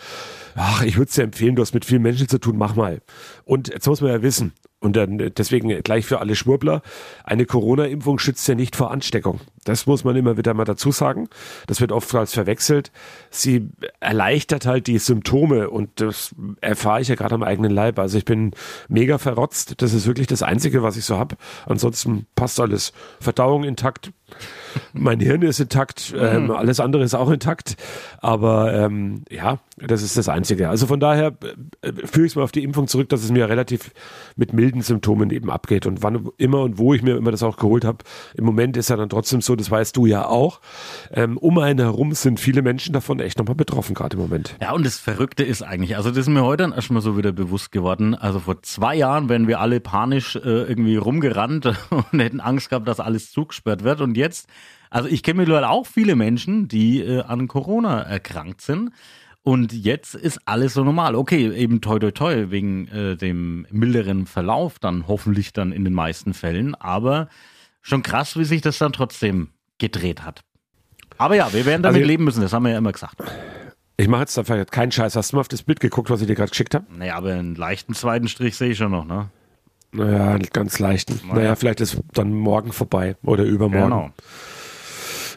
Ach, 0.55 0.81
ich 0.83 0.97
würde 0.97 1.09
es 1.09 1.15
dir 1.15 1.23
empfehlen, 1.23 1.55
du 1.55 1.61
hast 1.61 1.73
mit 1.73 1.85
vielen 1.85 2.01
Menschen 2.01 2.27
zu 2.27 2.39
tun, 2.39 2.57
mach 2.57 2.75
mal. 2.75 3.01
Und 3.45 3.67
jetzt 3.67 3.87
muss 3.87 4.01
man 4.01 4.09
ja 4.09 4.21
wissen, 4.23 4.53
und 4.79 4.95
dann 4.95 5.19
äh, 5.19 5.31
deswegen 5.31 5.69
gleich 5.83 6.05
für 6.05 6.19
alle 6.19 6.35
Schwurbler, 6.35 6.81
eine 7.23 7.45
Corona-Impfung 7.45 8.19
schützt 8.19 8.47
ja 8.47 8.55
nicht 8.55 8.75
vor 8.75 8.91
Ansteckung. 8.91 9.39
Das 9.63 9.85
muss 9.85 10.03
man 10.03 10.15
immer 10.15 10.37
wieder 10.37 10.53
mal 10.53 10.65
dazu 10.65 10.91
sagen. 10.91 11.29
Das 11.67 11.81
wird 11.81 11.91
oft 11.91 12.13
als 12.15 12.33
verwechselt. 12.33 12.91
Sie 13.29 13.69
erleichtert 13.99 14.65
halt 14.65 14.87
die 14.87 14.97
Symptome 14.97 15.69
und 15.69 16.01
das 16.01 16.35
erfahre 16.61 17.01
ich 17.01 17.07
ja 17.07 17.15
gerade 17.15 17.35
am 17.35 17.43
eigenen 17.43 17.71
Leib. 17.71 17.99
Also 17.99 18.17
ich 18.17 18.25
bin 18.25 18.51
mega 18.87 19.17
verrotzt. 19.17 19.81
Das 19.81 19.93
ist 19.93 20.05
wirklich 20.05 20.27
das 20.27 20.43
Einzige, 20.43 20.83
was 20.83 20.97
ich 20.97 21.05
so 21.05 21.17
habe. 21.17 21.35
Ansonsten 21.65 22.27
passt 22.35 22.59
alles. 22.59 22.93
Verdauung 23.19 23.63
intakt. 23.63 24.11
Mein 24.93 25.19
Hirn 25.19 25.41
ist 25.43 25.59
intakt, 25.59 26.13
ähm, 26.17 26.51
alles 26.51 26.79
andere 26.79 27.03
ist 27.03 27.13
auch 27.13 27.29
intakt. 27.29 27.75
Aber 28.19 28.73
ähm, 28.73 29.23
ja, 29.29 29.59
das 29.77 30.01
ist 30.01 30.17
das 30.17 30.29
Einzige. 30.29 30.69
Also 30.69 30.87
von 30.87 30.99
daher 30.99 31.33
äh, 31.81 31.93
führe 32.05 32.25
ich 32.25 32.31
es 32.31 32.35
mal 32.35 32.43
auf 32.43 32.51
die 32.51 32.63
Impfung 32.63 32.87
zurück, 32.87 33.09
dass 33.09 33.23
es 33.23 33.31
mir 33.31 33.49
relativ 33.49 33.91
mit 34.35 34.53
milden 34.53 34.81
Symptomen 34.81 35.29
eben 35.29 35.49
abgeht. 35.49 35.85
Und 35.85 36.03
wann 36.03 36.29
immer 36.37 36.61
und 36.61 36.77
wo 36.77 36.93
ich 36.93 37.01
mir 37.01 37.17
immer 37.17 37.31
das 37.31 37.43
auch 37.43 37.57
geholt 37.57 37.85
habe, 37.85 37.99
im 38.35 38.45
Moment 38.45 38.77
ist 38.77 38.89
ja 38.89 38.95
dann 38.95 39.09
trotzdem 39.09 39.41
so, 39.41 39.52
das 39.55 39.69
weißt 39.69 39.95
du 39.95 40.05
ja 40.05 40.25
auch, 40.27 40.59
ähm, 41.11 41.37
um 41.37 41.57
einen 41.59 41.79
herum 41.79 42.13
sind 42.13 42.39
viele 42.39 42.61
Menschen 42.61 42.93
davon 42.93 43.19
echt 43.19 43.37
nochmal 43.37 43.55
betroffen, 43.55 43.93
gerade 43.93 44.15
im 44.15 44.23
Moment. 44.23 44.55
Ja, 44.61 44.71
und 44.73 44.85
das 44.85 44.99
Verrückte 44.99 45.43
ist 45.43 45.61
eigentlich, 45.61 45.95
also 45.97 46.09
das 46.09 46.19
ist 46.19 46.29
mir 46.29 46.43
heute 46.43 46.63
dann 46.63 46.71
erstmal 46.71 47.01
so 47.01 47.17
wieder 47.17 47.31
bewusst 47.31 47.71
geworden. 47.71 48.15
Also 48.15 48.39
vor 48.39 48.61
zwei 48.61 48.95
Jahren 48.95 49.29
wären 49.29 49.47
wir 49.47 49.59
alle 49.59 49.79
panisch 49.79 50.35
äh, 50.35 50.39
irgendwie 50.39 50.95
rumgerannt 50.95 51.65
und 52.11 52.19
hätten 52.19 52.39
Angst 52.39 52.69
gehabt, 52.69 52.87
dass 52.87 52.99
alles 52.99 53.31
zugesperrt 53.31 53.83
wird. 53.83 54.01
Und 54.01 54.17
jetzt, 54.17 54.47
also 54.89 55.07
ich 55.09 55.23
kenne 55.23 55.39
mittlerweile 55.39 55.69
auch 55.69 55.85
viele 55.85 56.15
Menschen, 56.15 56.67
die 56.67 57.01
äh, 57.01 57.21
an 57.21 57.47
Corona 57.47 58.01
erkrankt 58.01 58.61
sind. 58.61 58.91
Und 59.43 59.73
jetzt 59.73 60.15
ist 60.15 60.39
alles 60.45 60.73
so 60.73 60.85
normal. 60.85 61.15
Okay, 61.15 61.51
eben 61.53 61.81
toi 61.81 61.99
toi 61.99 62.11
toi 62.11 62.49
wegen 62.49 62.87
äh, 62.87 63.17
dem 63.17 63.67
milderen 63.69 64.25
Verlauf 64.25 64.79
dann 64.79 65.07
hoffentlich 65.07 65.51
dann 65.51 65.73
in 65.73 65.83
den 65.83 65.93
meisten 65.93 66.33
Fällen. 66.33 66.75
Aber 66.75 67.27
schon 67.83 68.01
krass, 68.01 68.35
wie 68.37 68.45
sich 68.45 68.61
das 68.61 68.79
dann 68.79 68.93
trotzdem 68.93 69.49
gedreht 69.77 70.23
hat. 70.23 70.41
Aber 71.19 71.35
ja, 71.35 71.53
wir 71.53 71.65
werden 71.67 71.83
damit 71.83 71.97
Also- 71.99 72.07
leben 72.07 72.23
müssen, 72.23 72.41
das 72.41 72.51
haben 72.53 72.63
wir 72.63 72.71
ja 72.71 72.79
immer 72.79 72.91
gesagt. 72.91 73.21
Ich 73.97 74.07
mache 74.07 74.21
jetzt 74.21 74.37
einfach 74.39 74.65
keinen 74.65 74.91
Scheiß. 74.91 75.15
Hast 75.15 75.31
du 75.31 75.35
mal 75.35 75.41
auf 75.41 75.47
das 75.47 75.61
Bild 75.61 75.79
geguckt, 75.79 76.09
was 76.09 76.19
ich 76.21 76.27
dir 76.27 76.33
gerade 76.33 76.49
geschickt 76.49 76.73
habe? 76.73 76.85
Naja, 76.97 77.15
aber 77.15 77.33
einen 77.33 77.53
leichten 77.53 77.93
zweiten 77.93 78.27
Strich 78.27 78.57
sehe 78.57 78.71
ich 78.71 78.77
schon 78.79 78.89
noch, 78.91 79.05
ne? 79.05 79.29
Naja, 79.91 80.31
einen 80.33 80.47
ganz 80.51 80.79
leichten. 80.79 81.21
Naja, 81.31 81.55
vielleicht 81.55 81.79
ist 81.79 82.01
dann 82.13 82.33
morgen 82.33 82.71
vorbei 82.73 83.15
oder 83.21 83.43
übermorgen. 83.43 83.83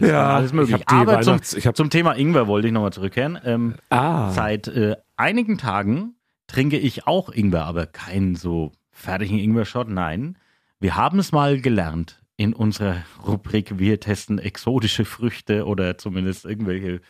Genau. 0.00 0.10
Ja, 0.12 0.36
Alles 0.36 0.52
möglich. 0.54 0.82
Aber 0.86 1.20
zum, 1.20 1.42
zum 1.42 1.90
Thema 1.90 2.12
Ingwer 2.16 2.46
wollte 2.46 2.68
ich 2.68 2.72
nochmal 2.72 2.92
zurückkehren. 2.92 3.38
Ähm, 3.44 3.74
ah, 3.90 4.30
Seit 4.30 4.68
äh, 4.68 4.96
einigen 5.16 5.58
Tagen 5.58 6.14
trinke 6.46 6.78
ich 6.78 7.06
auch 7.06 7.28
Ingwer, 7.30 7.64
aber 7.64 7.86
keinen 7.86 8.34
so 8.36 8.72
fertigen 8.90 9.38
Ingwer-Shot. 9.38 9.88
Nein, 9.88 10.38
wir 10.80 10.96
haben 10.96 11.18
es 11.18 11.32
mal 11.32 11.60
gelernt 11.60 12.22
in 12.36 12.52
unserer 12.52 13.02
Rubrik 13.26 13.78
Wir 13.78 14.00
testen 14.00 14.38
exotische 14.38 15.04
Früchte 15.04 15.66
oder 15.66 15.98
zumindest 15.98 16.44
irgendwelche 16.44 17.00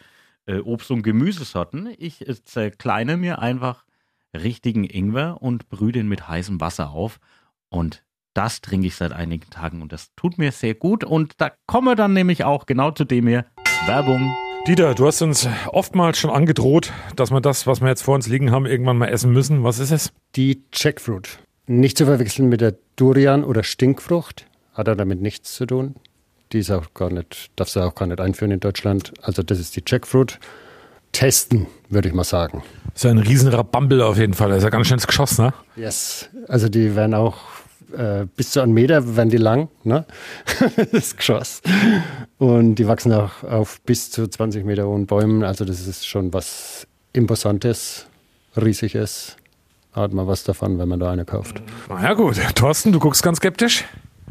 äh, 0.47 0.59
Obst- 0.59 0.91
und 0.91 1.03
Gemüsesorten. 1.03 1.89
Ich 1.99 2.27
äh, 2.27 2.35
zerkleine 2.45 3.17
mir 3.17 3.41
einfach 3.41 3.85
richtigen 4.35 4.85
Ingwer 4.85 5.39
und 5.41 5.69
brühe 5.69 5.93
den 5.93 6.09
mit 6.09 6.29
heißem 6.29 6.61
Wasser 6.61 6.91
auf. 6.91 7.19
Und 7.69 8.05
das 8.35 8.61
trinke 8.61 8.87
ich 8.87 8.97
seit 8.97 9.13
einigen 9.13 9.49
Tagen 9.51 9.83
und 9.83 9.93
das 9.93 10.15
tut 10.15 10.39
mir 10.39 10.53
sehr 10.53 10.75
gut. 10.75 11.05
Und 11.05 11.41
da 11.41 11.53
kommen 11.67 11.89
wir 11.89 11.97
dann 11.97 12.13
nämlich 12.13 12.45
auch 12.45 12.67
genau 12.67 12.91
zu 12.91 13.05
dem 13.05 13.27
hier. 13.27 13.47
Werbung. 13.87 14.35
Dieter, 14.67 14.95
du 14.95 15.07
hast 15.07 15.23
uns 15.23 15.49
oftmals 15.69 16.19
schon 16.19 16.31
angedroht, 16.31 16.93
dass 17.15 17.31
wir 17.31 17.41
das, 17.41 17.67
was 17.67 17.81
wir 17.81 17.89
jetzt 17.89 18.03
vor 18.03 18.15
uns 18.15 18.27
liegen 18.27 18.51
haben, 18.51 18.67
irgendwann 18.67 18.99
mal 18.99 19.07
essen 19.07 19.33
müssen. 19.33 19.63
Was 19.63 19.79
ist 19.79 19.93
es? 19.93 20.13
Die 20.35 20.65
Jackfruit. 20.73 21.39
Nicht 21.67 21.97
zu 21.97 22.05
verwechseln 22.05 22.49
mit 22.49 22.61
der 22.61 22.77
Durian- 22.97 23.45
oder 23.45 23.63
Stinkfrucht. 23.63 24.47
Hat 24.77 24.89
er 24.89 24.95
damit 24.95 25.23
nichts 25.23 25.55
zu 25.55 25.65
tun. 25.65 25.95
Die 26.53 26.59
ist 26.59 26.71
auch 26.71 26.93
gar 26.93 27.11
nicht, 27.11 27.51
darf 27.57 27.71
sie 27.71 27.83
auch 27.83 27.95
gar 27.95 28.07
nicht 28.07 28.21
einführen 28.21 28.51
in 28.51 28.61
Deutschland. 28.61 29.15
Also 29.23 29.43
das 29.43 29.59
ist 29.59 29.75
die 29.75 29.83
Jackfruit. 29.85 30.39
Testen, 31.13 31.67
würde 31.89 32.09
ich 32.09 32.15
mal 32.15 32.25
sagen. 32.25 32.63
Das 32.85 32.97
ist 32.97 33.05
ja 33.05 33.11
ein 33.11 33.19
riesen 33.19 33.49
Rabambel 33.49 34.03
auf 34.03 34.19
jeden 34.19 34.35
Fall. 34.35 34.51
Das 34.51 34.59
ist 34.59 34.65
ja 34.65 34.71
ganz 34.71 34.87
schön 34.87 34.97
ins 34.97 35.07
Geschoss, 35.07 35.39
ne? 35.39 35.55
Yes. 35.77 36.29
Also 36.47 36.69
die 36.69 36.95
werden 36.95 37.15
auch 37.15 37.39
äh, 37.97 38.27
bis 38.37 38.51
zu 38.51 38.61
einem 38.61 38.75
Meter 38.75 39.17
werden 39.17 39.31
die 39.31 39.39
lang, 39.39 39.69
ne? 39.83 40.05
das 40.93 41.17
Geschoss. 41.17 41.63
Und 42.37 42.75
die 42.75 42.87
wachsen 42.87 43.15
auch 43.15 43.43
auf 43.45 43.81
bis 43.81 44.11
zu 44.11 44.29
20 44.29 44.67
Meter 44.67 44.87
hohen 44.87 45.07
Bäumen. 45.07 45.43
Also 45.43 45.65
das 45.65 45.87
ist 45.87 46.07
schon 46.07 46.35
was 46.35 46.87
Imposantes, 47.15 48.07
Riesiges. 48.57 49.37
Hat 49.93 50.13
man 50.13 50.27
was 50.27 50.45
davon, 50.45 50.79
wenn 50.79 50.91
man 50.91 51.01
da 51.01 51.11
eine 51.11 51.25
kauft. 51.25 51.63
Na 51.89 52.03
ja, 52.03 52.13
gut. 52.13 52.37
Thorsten, 52.55 52.93
du 52.93 52.99
guckst 52.99 53.23
ganz 53.23 53.39
skeptisch. 53.39 53.87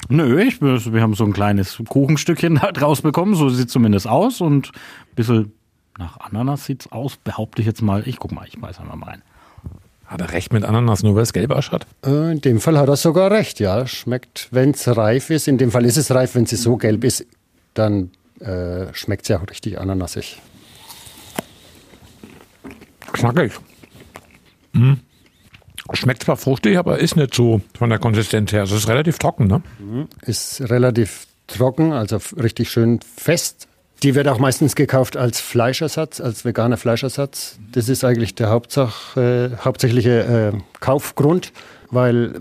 Nö, 0.09 0.39
ich, 0.41 0.61
wir 0.61 1.01
haben 1.01 1.15
so 1.15 1.23
ein 1.25 1.33
kleines 1.33 1.81
Kuchenstückchen 1.89 2.55
da 2.61 2.71
draus 2.71 3.01
bekommen, 3.01 3.35
so 3.35 3.49
sieht 3.49 3.69
zumindest 3.71 4.07
aus 4.07 4.39
und 4.41 4.67
ein 4.67 5.15
bisschen 5.15 5.51
nach 5.97 6.19
Ananas 6.19 6.65
sieht's 6.65 6.91
aus, 6.91 7.17
behaupte 7.17 7.61
ich 7.61 7.67
jetzt 7.67 7.81
mal. 7.81 8.07
Ich 8.07 8.17
guck 8.17 8.31
mal, 8.31 8.45
ich 8.47 8.59
beiß 8.59 8.79
einmal 8.79 8.97
mal 8.97 9.05
rein. 9.09 9.21
Hat 10.05 10.21
er 10.21 10.31
recht 10.33 10.53
mit 10.53 10.63
Ananas, 10.63 11.01
nur 11.01 11.15
weil 11.15 11.23
es 11.23 11.33
gelb 11.33 11.49
ausschaut? 11.51 11.87
Äh, 12.05 12.33
In 12.33 12.41
dem 12.41 12.59
Fall 12.59 12.77
hat 12.77 12.87
er 12.89 12.95
sogar 12.97 13.31
recht, 13.31 13.59
ja. 13.59 13.87
Schmeckt, 13.87 14.49
wenn 14.51 14.71
es 14.71 14.87
reif 14.95 15.31
ist. 15.31 15.47
In 15.47 15.57
dem 15.57 15.71
Fall 15.71 15.85
ist 15.85 15.97
es 15.97 16.13
reif, 16.13 16.35
wenn 16.35 16.45
sie 16.45 16.57
so 16.57 16.77
gelb 16.77 17.03
ist, 17.03 17.25
dann 17.73 18.11
äh, 18.39 18.93
schmeckt 18.93 19.25
sie 19.25 19.33
auch 19.35 19.49
richtig 19.49 19.79
ananasig. 19.79 20.39
Knackig. 23.13 23.53
Mhm. 24.73 24.99
Schmeckt 25.93 26.23
zwar 26.23 26.37
fruchtig, 26.37 26.77
aber 26.77 26.99
ist 26.99 27.15
nicht 27.15 27.33
so 27.33 27.61
von 27.77 27.89
der 27.89 27.99
Konsistenz 27.99 28.51
her. 28.51 28.63
Es 28.63 28.71
ist 28.71 28.87
relativ 28.87 29.19
trocken, 29.19 29.47
ne? 29.47 29.61
Ist 30.21 30.61
relativ 30.69 31.27
trocken, 31.47 31.93
also 31.93 32.19
richtig 32.41 32.71
schön 32.71 32.99
fest. 33.17 33.67
Die 34.03 34.15
wird 34.15 34.27
auch 34.27 34.39
meistens 34.39 34.75
gekauft 34.75 35.15
als 35.15 35.39
Fleischersatz, 35.39 36.19
als 36.19 36.43
veganer 36.43 36.77
Fleischersatz. 36.77 37.59
Das 37.71 37.87
ist 37.87 38.03
eigentlich 38.03 38.35
der 38.35 38.49
Hauptsach, 38.49 39.15
äh, 39.15 39.51
hauptsächliche 39.63 40.53
äh, 40.53 40.57
Kaufgrund, 40.79 41.53
weil 41.91 42.33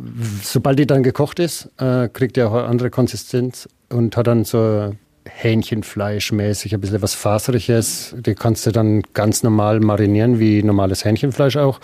sobald 0.43 0.79
die 0.79 0.87
dann 0.87 1.03
gekocht 1.03 1.39
ist, 1.39 1.71
äh, 1.79 2.09
kriegt 2.09 2.37
die 2.37 2.43
auch 2.43 2.55
eine 2.55 2.65
andere 2.65 2.91
Konsistenz 2.91 3.69
und 3.89 4.17
hat 4.17 4.27
dann 4.27 4.45
so 4.45 4.95
Hähnchenfleischmäßig, 5.27 6.75
ein 6.75 6.81
bisschen 6.81 7.03
was 7.03 7.15
Faseriges. 7.15 8.15
Die 8.19 8.35
kannst 8.35 8.67
du 8.67 8.73
dann 8.73 9.03
ganz 9.15 9.43
normal 9.43 9.81
marinieren, 9.81 10.39
wie 10.39 10.63
normales 10.63 11.05
Hähnchenfleisch 11.05 11.57
auch. 11.57 11.81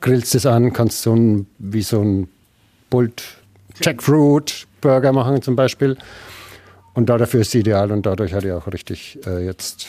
Grillst 0.00 0.34
es 0.34 0.46
an, 0.46 0.72
kannst 0.72 1.02
so 1.02 1.14
ein, 1.14 1.46
wie 1.58 1.82
so 1.82 2.00
ein 2.00 2.28
Bult 2.90 3.22
Jackfruit 3.80 4.66
Burger 4.80 5.12
machen 5.12 5.42
zum 5.42 5.56
Beispiel. 5.56 5.96
Und 6.94 7.06
da 7.08 7.18
dafür 7.18 7.40
ist 7.40 7.50
sie 7.52 7.60
ideal 7.60 7.90
und 7.92 8.06
dadurch 8.06 8.32
hat 8.32 8.44
er 8.44 8.58
auch 8.58 8.66
richtig 8.72 9.18
äh, 9.26 9.44
jetzt 9.44 9.86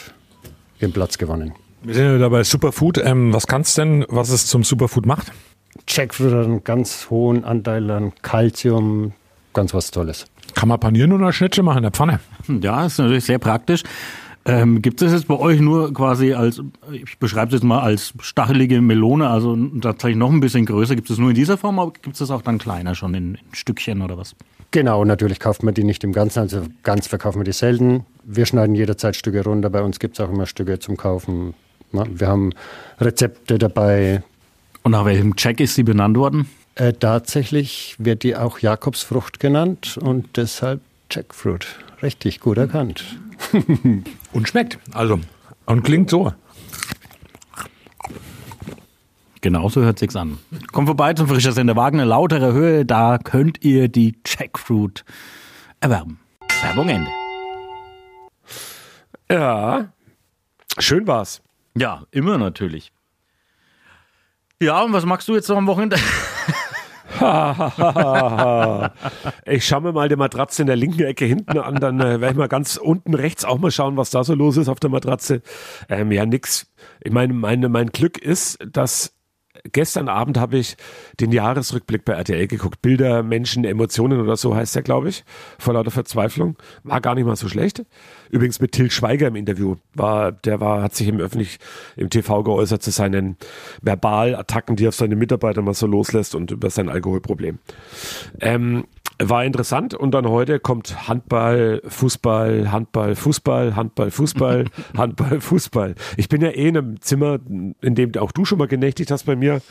ihren 0.80 0.92
Platz 0.94 1.18
gewonnen. 1.18 1.54
Wir 1.82 1.94
sind 1.96 2.06
ja 2.06 2.16
wieder 2.16 2.30
bei 2.30 2.44
Superfood. 2.44 2.98
Ähm, 2.98 3.34
was 3.34 3.48
kannst 3.48 3.78
denn, 3.78 4.06
was 4.10 4.30
es 4.30 4.48
zum 4.48 4.64
Superfood 4.64 5.06
macht? 5.06 5.32
Jackfruit 5.88 6.34
hat 6.34 6.46
einen 6.46 6.64
ganz 6.64 7.08
hohen 7.10 7.44
Anteil 7.46 7.90
an 7.90 8.12
Calcium, 8.22 9.14
ganz 9.54 9.74
was 9.74 9.92
Tolles. 9.92 10.26
Kann 10.56 10.68
man 10.70 10.80
panieren 10.80 11.14
oder 11.14 11.32
Schnitzel 11.32 11.64
machen 11.64 11.78
in 11.78 11.84
der 11.84 11.92
Pfanne? 11.92 12.20
Hm, 12.48 12.62
Ja, 12.62 12.86
ist 12.86 12.98
natürlich 12.98 13.26
sehr 13.26 13.40
praktisch. 13.40 13.84
Ähm, 14.50 14.82
gibt 14.82 15.04
es 15.04 15.12
jetzt 15.12 15.28
bei 15.28 15.38
euch 15.38 15.60
nur 15.60 15.94
quasi 15.94 16.34
als, 16.34 16.60
ich 16.92 17.20
beschreibe 17.20 17.50
es 17.50 17.54
jetzt 17.62 17.64
mal 17.64 17.82
als 17.82 18.16
stachelige 18.20 18.82
Melone, 18.82 19.30
also 19.30 19.56
tatsächlich 19.80 20.18
noch 20.18 20.32
ein 20.32 20.40
bisschen 20.40 20.66
größer. 20.66 20.96
Gibt 20.96 21.08
es 21.12 21.20
nur 21.20 21.30
in 21.30 21.36
dieser 21.36 21.56
Form, 21.56 21.78
aber 21.78 21.92
gibt 21.92 22.14
es 22.14 22.20
das 22.20 22.32
auch 22.32 22.42
dann 22.42 22.58
kleiner 22.58 22.96
schon 22.96 23.14
in, 23.14 23.36
in 23.36 23.54
Stückchen 23.54 24.02
oder 24.02 24.18
was? 24.18 24.36
Genau, 24.72 25.06
natürlich 25.06 25.40
kauft 25.40 25.62
man 25.62 25.76
die 25.76 25.84
nicht 25.84 26.04
im 26.04 26.14
Ganzen, 26.14 26.40
also 26.40 26.64
ganz 26.82 27.06
verkaufen 27.06 27.40
wir 27.40 27.44
die 27.44 27.52
selten. 27.52 28.08
Wir 28.24 28.48
schneiden 28.48 28.74
jederzeit 28.74 29.16
Stücke 29.16 29.44
runter, 29.44 29.70
bei 29.70 29.84
uns 29.84 30.00
gibt 30.00 30.18
es 30.18 30.26
auch 30.26 30.32
immer 30.32 30.48
Stücke 30.48 30.80
zum 30.80 30.98
Kaufen. 30.98 31.54
Wir 31.92 32.28
haben 32.28 32.52
Rezepte 33.00 33.60
dabei. 33.60 34.24
Und 34.82 34.94
nach 34.94 35.06
welchem 35.06 35.36
Check 35.36 35.60
ist 35.60 35.76
sie 35.76 35.84
benannt 35.84 36.18
worden? 36.18 36.50
Äh, 36.74 36.94
tatsächlich 36.94 37.96
wird 38.00 38.24
die 38.24 38.36
auch 38.36 38.58
Jakobsfrucht 38.58 39.40
genannt 39.40 40.00
und 40.02 40.38
deshalb 40.38 40.82
Jackfruit. 41.12 41.68
Richtig 42.02 42.40
gut 42.40 42.58
erkannt. 42.58 43.20
Und 44.34 44.48
schmeckt. 44.48 44.80
Also, 44.94 45.20
und 45.66 45.84
klingt 45.84 46.10
so. 46.10 46.34
Genauso 49.42 49.82
hört 49.82 50.00
sich's 50.00 50.16
an. 50.16 50.38
Kommt 50.72 50.88
vorbei 50.88 51.14
zum 51.14 51.28
Frischer 51.28 51.52
Sender 51.52 51.76
Wagner, 51.76 52.06
lautere 52.06 52.54
Höhe, 52.54 52.86
da 52.86 53.18
könnt 53.18 53.64
ihr 53.64 53.88
die 53.88 54.18
Jackfruit 54.26 55.06
erwerben. 55.80 56.20
Werbung 56.62 56.90
Ende. 56.90 57.10
Ja, 59.32 59.94
schön 60.78 61.08
war's. 61.08 61.42
Ja, 61.78 62.04
immer 62.12 62.38
natürlich. 62.38 62.92
Ja, 64.62 64.82
und 64.82 64.92
was 64.92 65.06
machst 65.06 65.28
du 65.28 65.36
jetzt 65.36 65.48
noch 65.48 65.58
am 65.58 65.68
Wochenende? 65.68 65.98
ich 69.46 69.66
schaue 69.66 69.82
mir 69.82 69.92
mal 69.92 70.08
die 70.10 70.16
Matratze 70.16 70.62
in 70.64 70.68
der 70.68 70.76
linken 70.76 71.04
Ecke 71.04 71.26
hinten 71.26 71.58
an, 71.58 71.76
dann 71.76 72.00
äh, 72.00 72.22
werde 72.22 72.32
ich 72.32 72.38
mal 72.38 72.48
ganz 72.48 72.78
unten 72.78 73.14
rechts 73.14 73.46
auch 73.46 73.58
mal 73.60 73.72
schauen, 73.72 73.98
was 73.98 74.10
da 74.10 74.24
so 74.24 74.36
los 74.36 74.58
ist 74.58 74.70
auf 74.70 74.80
der 74.80 74.90
Matratze. 74.90 75.42
Ähm, 75.90 76.12
ja, 76.12 76.26
nix. 76.26 76.72
Ich 77.04 77.12
meine, 77.12 77.34
meine, 77.34 77.70
mein 77.70 77.88
Glück 77.88 78.18
ist, 78.18 78.60
dass 78.72 79.19
gestern 79.72 80.10
Abend 80.10 80.38
habe 80.38 80.58
ich 80.58 80.78
den 81.20 81.32
Jahresrückblick 81.32 82.06
bei 82.06 82.14
RTL 82.14 82.48
geguckt. 82.48 82.82
Bilder, 82.82 83.24
Menschen, 83.24 83.66
Emotionen 83.66 84.20
oder 84.20 84.38
so 84.38 84.56
heißt 84.56 84.76
der, 84.76 84.84
glaube 84.84 85.10
ich. 85.10 85.24
Vor 85.58 85.74
lauter 85.74 85.92
Verzweiflung. 85.92 86.58
War 86.84 87.02
gar 87.02 87.16
nicht 87.16 87.26
mal 87.26 87.36
so 87.36 87.48
schlecht. 87.48 87.84
Übrigens 88.30 88.60
mit 88.60 88.72
Till 88.72 88.92
Schweiger 88.92 89.28
im 89.28 89.36
Interview. 89.36 89.76
War, 89.94 90.32
der 90.32 90.60
war, 90.60 90.82
hat 90.82 90.96
sich 90.96 91.08
im 91.08 91.20
öffentlich 91.20 91.60
im 91.96 92.10
TV 92.10 92.44
geäußert 92.44 92.84
zu 92.84 92.92
seinen 92.92 93.38
Verbalattacken, 93.82 94.76
die 94.76 94.86
er 94.86 94.90
auf 94.90 94.96
seine 94.96 95.16
Mitarbeiter 95.16 95.62
mal 95.62 95.74
so 95.74 95.88
loslässt 95.88 96.36
und 96.36 96.52
über 96.52 96.70
sein 96.70 96.90
Alkoholproblem. 96.90 97.60
Ähm, 98.42 98.86
war 99.22 99.44
interessant 99.44 99.94
und 99.94 100.12
dann 100.12 100.28
heute 100.28 100.60
kommt 100.60 101.08
Handball, 101.10 101.82
Fußball, 101.86 102.72
Handball, 102.72 103.16
Fußball, 103.16 103.76
Handball, 103.76 104.12
Fußball, 104.12 104.66
Handball, 104.98 105.42
Fußball. 105.42 105.96
Ich 106.16 106.30
bin 106.30 106.42
ja 106.42 106.50
eh 106.50 106.70
in 106.70 106.78
einem 106.78 107.02
Zimmer, 107.02 107.40
in 107.82 107.96
dem 107.96 108.16
auch 108.16 108.32
du 108.32 108.46
schon 108.46 108.58
mal 108.58 108.68
genächtigt 108.68 109.12
hast 109.12 109.26
bei 109.26 109.36
mir. 109.36 109.62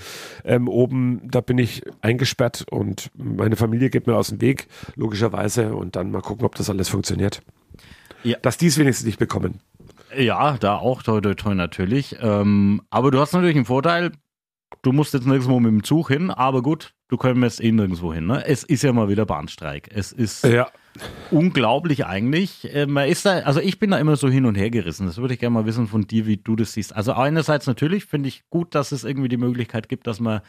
Ähm, 0.45 0.69
oben, 0.69 1.23
da 1.25 1.41
bin 1.41 1.57
ich 1.57 1.83
eingesperrt 2.03 2.67
und 2.71 3.11
meine 3.15 3.57
Familie 3.57 3.89
geht 3.89 4.07
mir 4.07 4.17
aus 4.17 4.29
dem 4.29 4.41
Weg, 4.43 4.69
logischerweise. 4.97 5.75
Und 5.75 5.97
dann 5.97 6.11
mal 6.11 6.21
gucken, 6.21 6.45
ob 6.45 6.55
das 6.55 6.69
alles 6.69 6.91
funktioniert. 6.91 7.41
Ja. 8.25 8.37
Dass 8.43 8.59
die 8.59 8.67
es 8.67 8.79
wenigstens 8.79 9.07
nicht 9.07 9.19
bekommen. 9.19 9.61
Ja, 10.17 10.57
da 10.59 10.77
auch 10.77 11.03
toi 11.03 11.21
toi 11.21 11.35
toi 11.35 11.55
natürlich. 11.55 12.17
Ähm, 12.21 12.83
aber 12.91 13.11
du 13.11 13.19
hast 13.19 13.33
natürlich 13.33 13.57
einen 13.57 13.65
Vorteil, 13.65 14.13
du 14.83 14.93
musst 14.93 15.15
jetzt 15.15 15.27
nirgendwo 15.27 15.59
mit 15.61 15.71
dem 15.71 15.85
Zug 15.85 16.09
hin, 16.09 16.31
aber 16.31 16.63
gut, 16.63 16.95
du 17.09 17.17
kommst 17.17 17.63
eh 17.63 17.73
nirgendwo 17.73 18.13
hin. 18.15 18.27
Ne? 18.27 18.45
Es 18.47 18.63
ist 18.65 18.83
ja 18.83 18.93
mal 18.93 19.09
wieder 19.09 19.27
Bahnstreik. 19.27 19.89
Es 19.93 20.13
ist 20.13 20.45
Ja. 20.45 20.69
unglaublich 21.31 22.07
eigentlich. 22.07 22.73
Äh, 22.75 22.87
man 22.87 23.09
ist 23.09 23.25
da, 23.27 23.39
also 23.41 23.61
ich 23.61 23.79
bin 23.79 23.91
da 23.91 23.99
immer 23.99 24.17
so 24.17 24.29
hin 24.29 24.45
und 24.47 24.55
her 24.57 24.71
gerissen. 24.71 25.07
Das 25.07 25.17
würde 25.19 25.35
ich 25.35 25.41
gerne 25.41 25.55
mal 25.55 25.67
wissen 25.67 25.87
von 25.87 26.07
dir, 26.07 26.27
wie 26.27 26.37
du 26.37 26.57
das 26.57 26.73
siehst. 26.75 26.95
Also 26.95 27.13
einerseits 27.13 27.67
natürlich 27.67 28.05
finde 28.05 28.29
ich 28.29 28.49
gut, 28.51 28.75
dass 28.75 28.93
es 28.93 29.05
irgendwie 29.05 29.29
die 29.29 29.37
Möglichkeit 29.37 29.89
gibt, 29.89 30.07
dass 30.07 30.21
man 30.21 30.41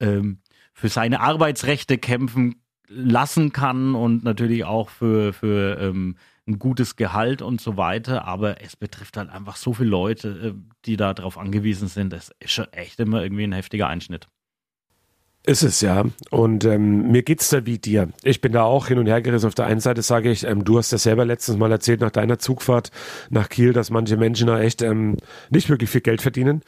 ähm, 0.00 0.38
für 0.72 0.88
seine 0.88 1.20
Arbeitsrechte 1.20 1.98
kämpfen 1.98 2.56
lassen 2.88 3.52
kann 3.52 3.94
und 3.94 4.24
natürlich 4.24 4.64
auch 4.64 4.88
für, 4.88 5.32
für 5.32 5.78
ähm, 5.80 6.16
ein 6.46 6.58
gutes 6.58 6.96
Gehalt 6.96 7.42
und 7.42 7.60
so 7.60 7.76
weiter. 7.76 8.24
Aber 8.26 8.62
es 8.62 8.76
betrifft 8.76 9.18
halt 9.18 9.28
einfach 9.28 9.56
so 9.56 9.74
viele 9.74 9.90
Leute, 9.90 10.54
äh, 10.56 10.72
die 10.86 10.96
da 10.96 11.12
drauf 11.12 11.36
angewiesen 11.36 11.88
sind. 11.88 12.12
Das 12.12 12.30
ist 12.40 12.52
schon 12.52 12.72
echt 12.72 12.98
immer 13.00 13.22
irgendwie 13.22 13.44
ein 13.44 13.52
heftiger 13.52 13.88
Einschnitt. 13.88 14.28
Ist 15.48 15.62
es 15.62 15.80
ja. 15.80 16.04
Und 16.30 16.66
ähm, 16.66 17.10
mir 17.10 17.22
geht's 17.22 17.48
da 17.48 17.64
wie 17.64 17.78
dir. 17.78 18.08
Ich 18.22 18.42
bin 18.42 18.52
da 18.52 18.64
auch 18.64 18.88
hin 18.88 18.98
und 18.98 19.06
her 19.06 19.22
gerissen. 19.22 19.46
Auf 19.46 19.54
der 19.54 19.64
einen 19.64 19.80
Seite 19.80 20.02
sage 20.02 20.30
ich, 20.30 20.44
ähm, 20.44 20.62
du 20.62 20.76
hast 20.76 20.92
ja 20.92 20.98
selber 20.98 21.24
letztens 21.24 21.56
mal 21.56 21.72
erzählt 21.72 22.02
nach 22.02 22.10
deiner 22.10 22.38
Zugfahrt 22.38 22.90
nach 23.30 23.48
Kiel, 23.48 23.72
dass 23.72 23.88
manche 23.88 24.18
Menschen 24.18 24.48
da 24.48 24.60
echt 24.60 24.82
ähm, 24.82 25.16
nicht 25.48 25.70
wirklich 25.70 25.88
viel 25.88 26.02
Geld 26.02 26.20
verdienen. 26.20 26.60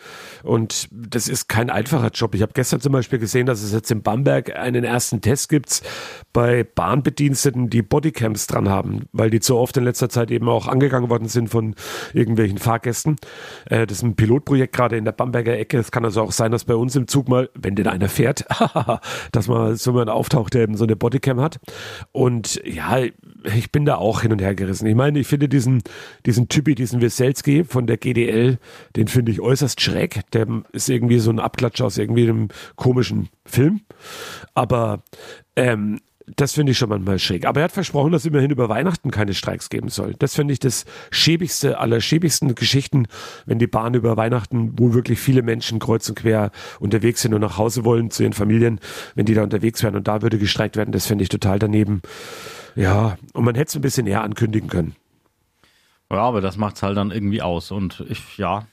Und 0.44 0.88
das 0.90 1.28
ist 1.28 1.46
kein 1.46 1.68
einfacher 1.68 2.08
Job. 2.08 2.34
Ich 2.34 2.40
habe 2.40 2.54
gestern 2.54 2.80
zum 2.80 2.92
Beispiel 2.92 3.18
gesehen, 3.18 3.44
dass 3.44 3.62
es 3.62 3.74
jetzt 3.74 3.90
in 3.90 4.00
Bamberg 4.00 4.56
einen 4.56 4.84
ersten 4.84 5.20
Test 5.20 5.50
gibt 5.50 5.82
bei 6.32 6.64
Bahnbediensteten, 6.64 7.68
die 7.68 7.82
Bodycams 7.82 8.46
dran 8.46 8.70
haben, 8.70 9.02
weil 9.12 9.28
die 9.28 9.40
zu 9.40 9.58
oft 9.58 9.76
in 9.76 9.84
letzter 9.84 10.08
Zeit 10.08 10.30
eben 10.30 10.48
auch 10.48 10.66
angegangen 10.66 11.10
worden 11.10 11.28
sind 11.28 11.48
von 11.48 11.74
irgendwelchen 12.14 12.56
Fahrgästen. 12.56 13.16
Äh, 13.66 13.86
das 13.86 13.98
ist 13.98 14.04
ein 14.04 14.16
Pilotprojekt 14.16 14.74
gerade 14.74 14.96
in 14.96 15.04
der 15.04 15.12
Bamberger 15.12 15.58
Ecke. 15.58 15.76
Es 15.76 15.90
kann 15.90 16.06
also 16.06 16.22
auch 16.22 16.32
sein, 16.32 16.50
dass 16.50 16.64
bei 16.64 16.76
uns 16.76 16.96
im 16.96 17.08
Zug 17.08 17.28
mal, 17.28 17.50
wenn 17.52 17.74
denn 17.74 17.86
einer 17.86 18.08
fährt, 18.08 18.46
dass 19.32 19.48
man 19.48 19.76
so 19.76 19.92
jemand 19.92 20.10
auftaucht, 20.10 20.54
der 20.54 20.62
eben 20.62 20.76
so 20.76 20.84
eine 20.84 20.96
Bodycam 20.96 21.40
hat. 21.40 21.58
Und 22.12 22.60
ja, 22.64 22.98
ich 23.44 23.72
bin 23.72 23.84
da 23.84 23.96
auch 23.96 24.22
hin 24.22 24.32
und 24.32 24.40
her 24.40 24.54
gerissen. 24.54 24.86
Ich 24.86 24.94
meine, 24.94 25.18
ich 25.18 25.26
finde 25.26 25.48
diesen, 25.48 25.82
diesen 26.26 26.48
Typi, 26.48 26.74
diesen 26.74 27.00
Wieselski 27.00 27.64
von 27.64 27.86
der 27.86 27.96
GDL, 27.96 28.58
den 28.96 29.08
finde 29.08 29.32
ich 29.32 29.40
äußerst 29.40 29.80
schräg. 29.80 30.20
Der 30.32 30.46
ist 30.72 30.88
irgendwie 30.88 31.18
so 31.18 31.30
ein 31.30 31.40
Abklatsch 31.40 31.80
aus 31.80 31.98
irgendwie 31.98 32.28
einem 32.28 32.48
komischen 32.76 33.28
Film. 33.44 33.80
Aber 34.54 35.02
ähm, 35.56 36.00
das 36.36 36.54
finde 36.54 36.72
ich 36.72 36.78
schon 36.78 36.88
manchmal 36.88 37.18
schräg. 37.18 37.46
Aber 37.46 37.60
er 37.60 37.64
hat 37.64 37.72
versprochen, 37.72 38.12
dass 38.12 38.24
immerhin 38.24 38.50
über 38.50 38.68
Weihnachten 38.68 39.10
keine 39.10 39.34
Streiks 39.34 39.68
geben 39.68 39.88
soll. 39.88 40.14
Das 40.18 40.34
finde 40.34 40.52
ich 40.52 40.58
das 40.58 40.84
schäbigste 41.10 41.78
aller 41.78 42.00
schäbigsten 42.00 42.54
Geschichten, 42.54 43.06
wenn 43.46 43.58
die 43.58 43.66
Bahn 43.66 43.94
über 43.94 44.16
Weihnachten, 44.16 44.78
wo 44.78 44.94
wirklich 44.94 45.18
viele 45.18 45.42
Menschen 45.42 45.78
kreuz 45.78 46.08
und 46.08 46.16
quer 46.16 46.50
unterwegs 46.78 47.22
sind 47.22 47.34
und 47.34 47.40
nach 47.40 47.58
Hause 47.58 47.84
wollen 47.84 48.10
zu 48.10 48.22
ihren 48.22 48.32
Familien, 48.32 48.80
wenn 49.14 49.26
die 49.26 49.34
da 49.34 49.42
unterwegs 49.42 49.82
wären 49.82 49.96
und 49.96 50.08
da 50.08 50.22
würde 50.22 50.38
gestreikt 50.38 50.76
werden, 50.76 50.92
das 50.92 51.06
finde 51.06 51.22
ich 51.22 51.28
total 51.28 51.58
daneben. 51.58 52.02
Ja, 52.76 53.16
und 53.32 53.44
man 53.44 53.54
hätte 53.54 53.68
es 53.68 53.76
ein 53.76 53.82
bisschen 53.82 54.06
eher 54.06 54.22
ankündigen 54.22 54.68
können. 54.68 54.94
Ja, 56.10 56.18
aber 56.18 56.40
das 56.40 56.56
macht's 56.56 56.82
halt 56.82 56.96
dann 56.96 57.10
irgendwie 57.10 57.42
aus. 57.42 57.70
Und 57.70 58.04
ich, 58.08 58.36
ja, 58.36 58.66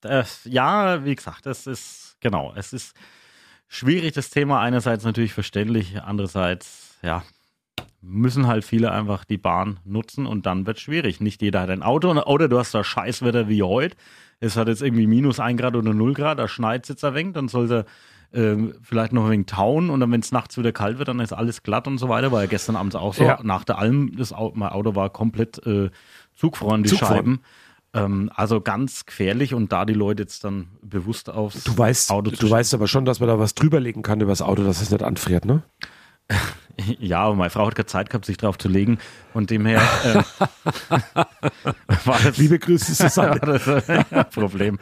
das, 0.00 0.40
ja, 0.44 1.04
wie 1.04 1.14
gesagt, 1.14 1.46
das 1.46 1.66
ist, 1.66 2.16
genau, 2.20 2.52
es 2.56 2.72
ist 2.72 2.94
schwierig, 3.68 4.12
das 4.12 4.30
Thema. 4.30 4.60
Einerseits 4.60 5.04
natürlich 5.04 5.32
verständlich, 5.32 6.02
andererseits, 6.02 6.91
ja, 7.02 7.22
müssen 8.00 8.46
halt 8.46 8.64
viele 8.64 8.90
einfach 8.90 9.24
die 9.24 9.38
Bahn 9.38 9.78
nutzen 9.84 10.26
und 10.26 10.46
dann 10.46 10.66
wird 10.66 10.80
schwierig. 10.80 11.20
Nicht 11.20 11.40
jeder 11.40 11.60
hat 11.60 11.70
ein 11.70 11.82
Auto 11.82 12.10
oder 12.10 12.48
du 12.48 12.58
hast 12.58 12.74
da 12.74 12.82
Scheißwetter 12.82 13.48
wie 13.48 13.62
heute. 13.62 13.96
Es 14.40 14.56
hat 14.56 14.66
jetzt 14.68 14.82
irgendwie 14.82 15.06
minus 15.06 15.38
ein 15.38 15.56
Grad 15.56 15.76
oder 15.76 15.94
null 15.94 16.14
Grad, 16.14 16.40
da 16.40 16.48
schneit 16.48 16.82
es 16.82 16.88
jetzt 16.88 17.04
ein 17.04 17.14
wenig, 17.14 17.34
dann 17.34 17.46
soll 17.46 17.70
er 17.70 17.84
ähm, 18.34 18.74
vielleicht 18.82 19.12
noch 19.12 19.26
ein 19.26 19.30
wenig 19.30 19.46
tauen 19.46 19.88
und 19.88 20.00
dann, 20.00 20.10
wenn 20.10 20.20
es 20.20 20.32
nachts 20.32 20.58
wieder 20.58 20.72
kalt 20.72 20.98
wird, 20.98 21.08
dann 21.08 21.20
ist 21.20 21.32
alles 21.32 21.62
glatt 21.62 21.86
und 21.86 21.98
so 21.98 22.08
weiter. 22.08 22.32
War 22.32 22.40
ja 22.40 22.48
gestern 22.48 22.76
Abend 22.76 22.96
auch 22.96 23.14
so. 23.14 23.24
Ja. 23.24 23.38
Nach 23.42 23.62
der 23.62 23.78
Alm, 23.78 24.16
das 24.16 24.32
Auto, 24.32 24.58
mein 24.58 24.70
Auto 24.70 24.96
war 24.96 25.10
komplett 25.10 25.64
äh, 25.66 25.90
zugfroren, 26.34 26.82
die 26.82 26.88
Zugfroren. 26.88 27.14
Scheiben. 27.16 27.40
Ähm, 27.94 28.30
also 28.34 28.60
ganz 28.60 29.06
gefährlich 29.06 29.54
und 29.54 29.70
da 29.70 29.84
die 29.84 29.92
Leute 29.92 30.22
jetzt 30.22 30.44
dann 30.44 30.68
bewusst 30.82 31.28
aufs 31.30 31.62
Du 31.64 31.76
weißt, 31.76 32.10
Auto 32.10 32.30
zu 32.30 32.46
du 32.46 32.50
weißt 32.50 32.72
aber 32.74 32.88
schon, 32.88 33.04
dass 33.04 33.20
man 33.20 33.28
da 33.28 33.38
was 33.38 33.54
drüberlegen 33.54 34.02
kann 34.02 34.20
über 34.20 34.32
das 34.32 34.42
Auto, 34.42 34.64
dass 34.64 34.80
es 34.80 34.90
nicht 34.90 35.02
anfriert, 35.02 35.44
ne? 35.44 35.62
Ja, 36.98 37.24
aber 37.24 37.34
meine 37.34 37.50
Frau 37.50 37.66
hat 37.66 37.74
keine 37.74 37.86
Zeit 37.86 38.08
gehabt, 38.10 38.24
sich 38.24 38.38
drauf 38.38 38.56
zu 38.58 38.68
legen. 38.68 38.98
Und 39.34 39.50
dem 39.50 39.66
her 39.66 39.82
ähm, 40.04 40.24
war 42.04 42.18
das, 42.24 42.38
Liebe 42.38 42.58
Grüße, 42.58 42.94
Susanne. 42.94 43.40
war 43.42 43.58
das 43.58 43.78
ein 43.78 44.30
Problem. 44.30 44.78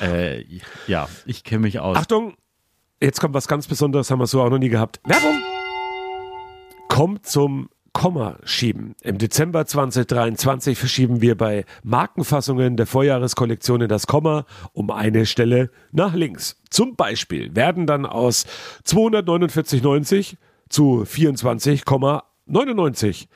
Äh, 0.00 0.44
ja, 0.86 1.08
ich 1.26 1.44
kenne 1.44 1.60
mich 1.60 1.80
aus. 1.80 1.96
Achtung, 1.96 2.34
jetzt 3.00 3.20
kommt 3.20 3.34
was 3.34 3.46
ganz 3.46 3.66
Besonderes, 3.66 4.10
haben 4.10 4.20
wir 4.20 4.26
so 4.26 4.42
auch 4.42 4.50
noch 4.50 4.58
nie 4.58 4.70
gehabt. 4.70 5.00
Werbung! 5.04 5.38
Kommt 6.88 7.26
zum 7.26 7.68
Komma 7.92 8.38
schieben. 8.44 8.94
Im 9.02 9.18
Dezember 9.18 9.66
2023 9.66 10.78
verschieben 10.78 11.20
wir 11.20 11.36
bei 11.36 11.64
Markenfassungen 11.82 12.76
der 12.76 12.86
Vorjahreskollektionen 12.86 13.88
das 13.88 14.06
Komma 14.06 14.46
um 14.72 14.90
eine 14.90 15.26
Stelle 15.26 15.70
nach 15.90 16.14
links. 16.14 16.60
Zum 16.70 16.96
Beispiel 16.96 17.56
werden 17.56 17.86
dann 17.86 18.06
aus 18.06 18.46
249,90 18.86 20.36
zu 20.68 21.02
24,99. 21.02 23.26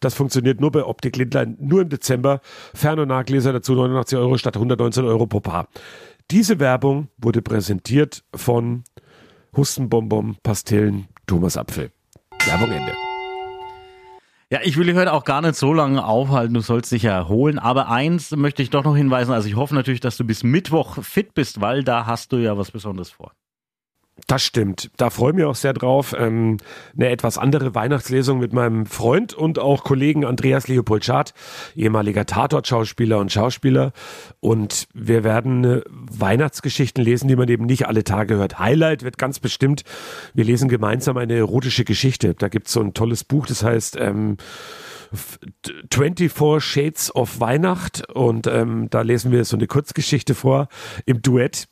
Das 0.00 0.14
funktioniert 0.14 0.60
nur 0.60 0.72
bei 0.72 0.84
Optik 0.84 1.16
Lindlein, 1.16 1.56
nur 1.60 1.82
im 1.82 1.88
Dezember. 1.88 2.40
Fern- 2.74 2.98
und 2.98 3.08
Nahgläser 3.08 3.52
dazu 3.52 3.74
89 3.74 4.18
Euro 4.18 4.36
statt 4.36 4.56
119 4.56 5.04
Euro 5.04 5.26
pro 5.26 5.40
Paar. 5.40 5.68
Diese 6.30 6.58
Werbung 6.58 7.08
wurde 7.18 7.42
präsentiert 7.42 8.24
von 8.34 8.84
Hustenbonbon, 9.56 10.36
Pastillen, 10.42 11.08
Thomas 11.26 11.56
Apfel. 11.56 11.92
Werbung 12.46 12.72
Ende. 12.72 12.92
Ja, 14.50 14.60
ich 14.62 14.76
will 14.76 14.86
dich 14.86 14.96
heute 14.96 15.12
auch 15.12 15.24
gar 15.24 15.40
nicht 15.40 15.54
so 15.54 15.72
lange 15.72 16.04
aufhalten, 16.04 16.52
du 16.52 16.60
sollst 16.60 16.92
dich 16.92 17.04
erholen. 17.04 17.58
Aber 17.58 17.88
eins 17.88 18.32
möchte 18.32 18.62
ich 18.62 18.70
doch 18.70 18.84
noch 18.84 18.96
hinweisen. 18.96 19.32
Also 19.32 19.48
ich 19.48 19.56
hoffe 19.56 19.74
natürlich, 19.74 20.00
dass 20.00 20.16
du 20.16 20.24
bis 20.24 20.42
Mittwoch 20.42 21.02
fit 21.02 21.32
bist, 21.32 21.60
weil 21.60 21.84
da 21.84 22.06
hast 22.06 22.32
du 22.32 22.36
ja 22.36 22.58
was 22.58 22.70
Besonderes 22.70 23.10
vor. 23.10 23.32
Das 24.26 24.42
stimmt. 24.42 24.90
Da 24.96 25.10
freue 25.10 25.30
ich 25.30 25.36
mich 25.36 25.44
auch 25.44 25.54
sehr 25.54 25.72
drauf. 25.72 26.14
Ähm, 26.16 26.58
eine 26.96 27.10
etwas 27.10 27.38
andere 27.38 27.74
Weihnachtslesung 27.74 28.38
mit 28.38 28.52
meinem 28.52 28.86
Freund 28.86 29.34
und 29.34 29.58
auch 29.58 29.84
Kollegen 29.84 30.24
Andreas 30.24 30.68
Leopold 30.68 31.04
Schad, 31.04 31.34
ehemaliger 31.74 32.24
Tatort-Schauspieler 32.24 33.18
und 33.18 33.32
Schauspieler. 33.32 33.92
Und 34.40 34.86
wir 34.94 35.24
werden 35.24 35.82
Weihnachtsgeschichten 35.88 37.02
lesen, 37.02 37.28
die 37.28 37.36
man 37.36 37.48
eben 37.48 37.66
nicht 37.66 37.86
alle 37.86 38.04
Tage 38.04 38.36
hört. 38.36 38.58
Highlight 38.58 39.02
wird 39.02 39.18
ganz 39.18 39.38
bestimmt, 39.38 39.82
wir 40.34 40.44
lesen 40.44 40.68
gemeinsam 40.68 41.16
eine 41.16 41.34
erotische 41.34 41.84
Geschichte. 41.84 42.34
Da 42.34 42.48
gibt's 42.48 42.72
so 42.72 42.80
ein 42.80 42.94
tolles 42.94 43.24
Buch, 43.24 43.46
das 43.46 43.62
heißt 43.62 43.96
ähm, 43.98 44.36
24 45.92 46.62
Shades 46.62 47.14
of 47.14 47.40
Weihnacht. 47.40 48.08
Und 48.10 48.46
ähm, 48.46 48.88
da 48.88 49.02
lesen 49.02 49.32
wir 49.32 49.44
so 49.44 49.56
eine 49.56 49.66
Kurzgeschichte 49.66 50.34
vor 50.34 50.68
im 51.06 51.22
Duett. 51.22 51.68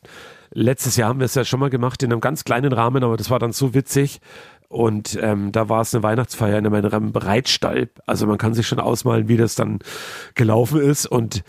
Letztes 0.53 0.97
Jahr 0.97 1.09
haben 1.09 1.21
wir 1.21 1.27
es 1.27 1.35
ja 1.35 1.45
schon 1.45 1.61
mal 1.61 1.71
gemacht 1.71 2.03
in 2.03 2.13
einem 2.13 2.21
ganz 2.21 2.45
kleinen 2.45 2.73
Rahmen, 2.73 3.05
aber 3.05 3.17
das 3.17 3.31
war 3.31 3.39
dann 3.39 3.53
so 3.53 3.73
witzig. 3.73 4.21
Und 4.71 5.19
ähm, 5.21 5.51
da 5.51 5.69
war 5.69 5.81
es 5.81 5.93
eine 5.93 6.05
Weihnachtsfeier 6.05 6.57
in 6.57 6.65
einem 6.65 7.11
Reitstall. 7.13 7.89
Also 8.07 8.29
man 8.29 8.39
kann 8.39 8.55
sich 8.55 8.69
schon 8.69 8.79
ausmalen, 8.79 9.27
wie 9.27 9.37
das 9.37 9.57
dann 9.57 9.81
gelaufen 10.37 10.81
ist. 10.81 11.07
Und 11.07 11.43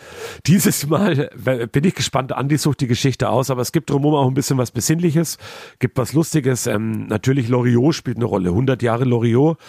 dieses 0.48 0.88
Mal 0.88 1.30
bin 1.72 1.84
ich 1.84 1.94
gespannt. 1.94 2.32
Andi 2.32 2.58
sucht 2.58 2.82
die 2.82 2.88
Geschichte 2.88 3.30
aus, 3.30 3.52
aber 3.52 3.62
es 3.62 3.72
gibt 3.72 3.92
drumherum 3.92 4.16
auch 4.16 4.28
ein 4.28 4.34
bisschen 4.34 4.58
was 4.58 4.72
Besinnliches, 4.72 5.38
gibt 5.78 6.00
was 6.00 6.14
Lustiges. 6.14 6.66
Ähm, 6.66 7.06
natürlich 7.06 7.48
Loriot 7.48 7.94
spielt 7.94 8.18
eine 8.18 8.26
Rolle. 8.26 8.50
100 8.50 8.82
Jahre 8.82 9.04
Loriot. 9.04 9.60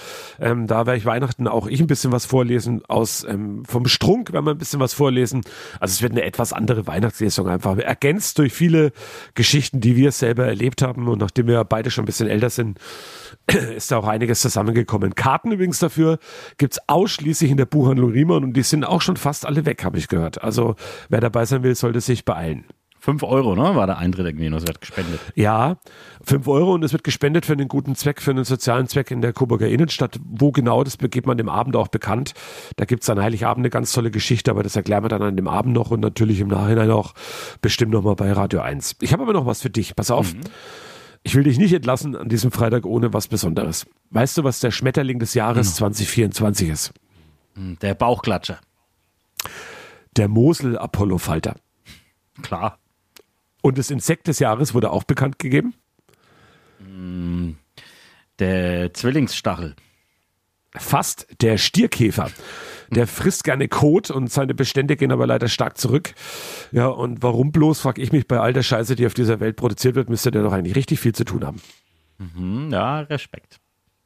Ähm, 0.41 0.67
da 0.67 0.87
werde 0.87 0.97
ich 0.97 1.05
Weihnachten 1.05 1.47
auch 1.47 1.67
ich 1.67 1.79
ein 1.79 1.87
bisschen 1.87 2.11
was 2.11 2.25
vorlesen. 2.25 2.83
Aus 2.87 3.23
ähm, 3.29 3.65
vom 3.67 3.87
Strunk 3.87 4.33
werden 4.33 4.47
wir 4.47 4.53
ein 4.53 4.59
bisschen 4.59 4.81
was 4.81 4.95
vorlesen. 4.95 5.43
Also 5.79 5.93
es 5.93 6.01
wird 6.01 6.13
eine 6.13 6.23
etwas 6.23 6.55
andere 6.55 6.87
Weihnachtslesung 6.87 7.47
einfach. 7.49 7.77
Ergänzt 7.77 8.39
durch 8.39 8.55
viele 8.55 8.93
Geschichten, 9.35 9.81
die 9.81 9.95
wir 9.95 10.11
selber 10.11 10.47
erlebt 10.47 10.81
haben. 10.81 11.07
Und 11.07 11.19
nachdem 11.19 11.49
wir 11.49 11.63
beide 11.65 11.91
schon 11.91 12.05
ein 12.05 12.07
bisschen 12.07 12.29
älter 12.29 12.49
sind, 12.49 12.79
ist 13.77 13.91
da 13.91 13.99
auch 13.99 14.07
einiges 14.07 14.41
zusammengekommen. 14.41 15.15
Karten 15.15 15.53
übrigens 15.53 15.79
dafür 15.79 16.19
gibt's 16.59 16.79
ausschließlich 16.89 17.51
in 17.51 17.57
der 17.57 17.67
Buchhandlung 17.67 18.11
Riemann 18.11 18.45
und 18.45 18.53
die 18.55 18.63
sind 18.63 18.85
auch 18.85 19.01
schon 19.01 19.17
fast 19.17 19.47
alle 19.47 19.67
weg, 19.67 19.85
habe 19.85 19.99
ich 19.99 20.09
gehört. 20.09 20.43
Also 20.43 20.77
wer 21.09 21.21
dabei 21.21 21.45
sein 21.45 21.63
will, 21.63 21.75
sollte 21.75 22.01
sich 22.01 22.25
beeilen. 22.25 22.65
5 23.03 23.25
Euro, 23.25 23.57
ne? 23.57 23.75
War 23.75 23.89
der 23.89 23.99
Eintritt 23.99 24.27
irgendwie, 24.27 24.47
und 24.47 24.53
das 24.53 24.65
wird 24.65 24.81
gespendet. 24.81 25.19
Ja, 25.35 25.77
5 26.23 26.47
Euro 26.47 26.73
und 26.73 26.85
es 26.85 26.93
wird 26.93 27.03
gespendet 27.03 27.45
für 27.45 27.53
einen 27.53 27.67
guten 27.67 27.97
Zweck, 27.97 28.23
für 28.23 28.31
einen 28.31 28.45
sozialen 28.45 28.87
Zweck 28.87 29.11
in 29.11 29.21
der 29.23 29.33
Coburger 29.33 29.69
Innenstadt. 29.69 30.21
Wo 30.25 30.53
genau, 30.53 30.85
das 30.85 30.99
gibt 30.99 31.27
man 31.27 31.37
dem 31.37 31.49
Abend 31.49 31.75
auch 31.75 31.89
bekannt. 31.89 32.33
Da 32.77 32.85
gibt's 32.85 33.11
an 33.11 33.21
Heiligabend 33.21 33.63
eine 33.63 33.71
ganz 33.71 33.91
tolle 33.91 34.13
Geschichte, 34.13 34.53
aber 34.53 34.63
das 34.63 34.77
erklären 34.77 35.03
wir 35.03 35.09
dann 35.09 35.23
an 35.23 35.37
dem 35.37 35.49
Abend 35.49 35.75
noch 35.75 35.91
und 35.91 35.99
natürlich 35.99 36.39
im 36.39 36.47
Nachhinein 36.47 36.93
auch 36.93 37.15
bestimmt 37.61 37.91
nochmal 37.91 38.15
bei 38.15 38.31
Radio 38.31 38.61
1. 38.61 38.99
Ich 39.01 39.13
habe 39.13 39.25
aber 39.25 39.33
noch 39.33 39.47
was 39.47 39.63
für 39.63 39.71
dich. 39.71 39.97
Pass 39.97 40.13
auf. 40.13 40.33
Ich 41.25 41.35
will 41.35 41.45
dich 41.45 41.59
nicht 41.59 41.73
entlassen 41.73 42.17
an 42.17 42.29
diesem 42.29 42.51
Freitag 42.51 42.85
ohne 42.85 43.13
was 43.13 43.29
Besonderes. 43.29 43.87
Weißt 44.11 44.37
du, 44.39 44.45
was 44.45 44.61
der 44.61 44.71
Schmetterling 44.73 45.19
des 45.19 45.35
Jahres 45.35 45.77
2024 45.77 46.69
ist? 46.69 46.93
Hm, 47.55 47.79
Der 47.81 47.95
Bauchklatscher. 47.95 48.59
Der 50.17 50.29
Mosel-Apollo-Falter. 50.29 51.57
Klar. 52.43 52.79
Und 53.63 53.79
das 53.79 53.91
Insekt 53.91 54.27
des 54.27 54.41
Jahres 54.41 54.75
wurde 54.75 54.91
auch 54.91 55.05
bekannt 55.05 55.39
gegeben. 55.39 55.75
Der 58.39 58.93
Zwillingsstachel. 58.93 59.77
Fast 60.75 61.29
der 61.41 61.59
Stierkäfer. 61.59 62.31
Der 62.95 63.07
frisst 63.07 63.45
gerne 63.45 63.69
Kot 63.69 64.11
und 64.11 64.31
seine 64.31 64.55
Bestände 64.55 64.97
gehen 64.97 65.13
aber 65.13 65.27
leider 65.27 65.49
stark 65.49 65.79
zurück. 65.79 66.15
Ja, 66.73 66.89
und 66.89 67.23
warum 67.23 67.51
bloß, 67.51 67.81
frage 67.81 68.03
ich 68.03 68.13
mich, 68.13 68.29
bei 68.29 68.39
all 68.39 68.53
der 68.53 68.63
Scheiße, 68.63 68.97
die 68.97 69.07
auf 69.07 69.15
dieser 69.15 69.41
Welt 69.41 69.57
produziert 69.57 69.95
wird, 69.95 70.11
müsste 70.11 70.31
der 70.31 70.43
doch 70.43 70.53
eigentlich 70.53 70.77
richtig 70.77 71.01
viel 71.01 71.15
zu 71.15 71.25
tun 71.25 71.45
haben. 71.45 71.61
Hm, 72.19 72.71
ja, 72.71 73.01
Respekt. 73.01 73.59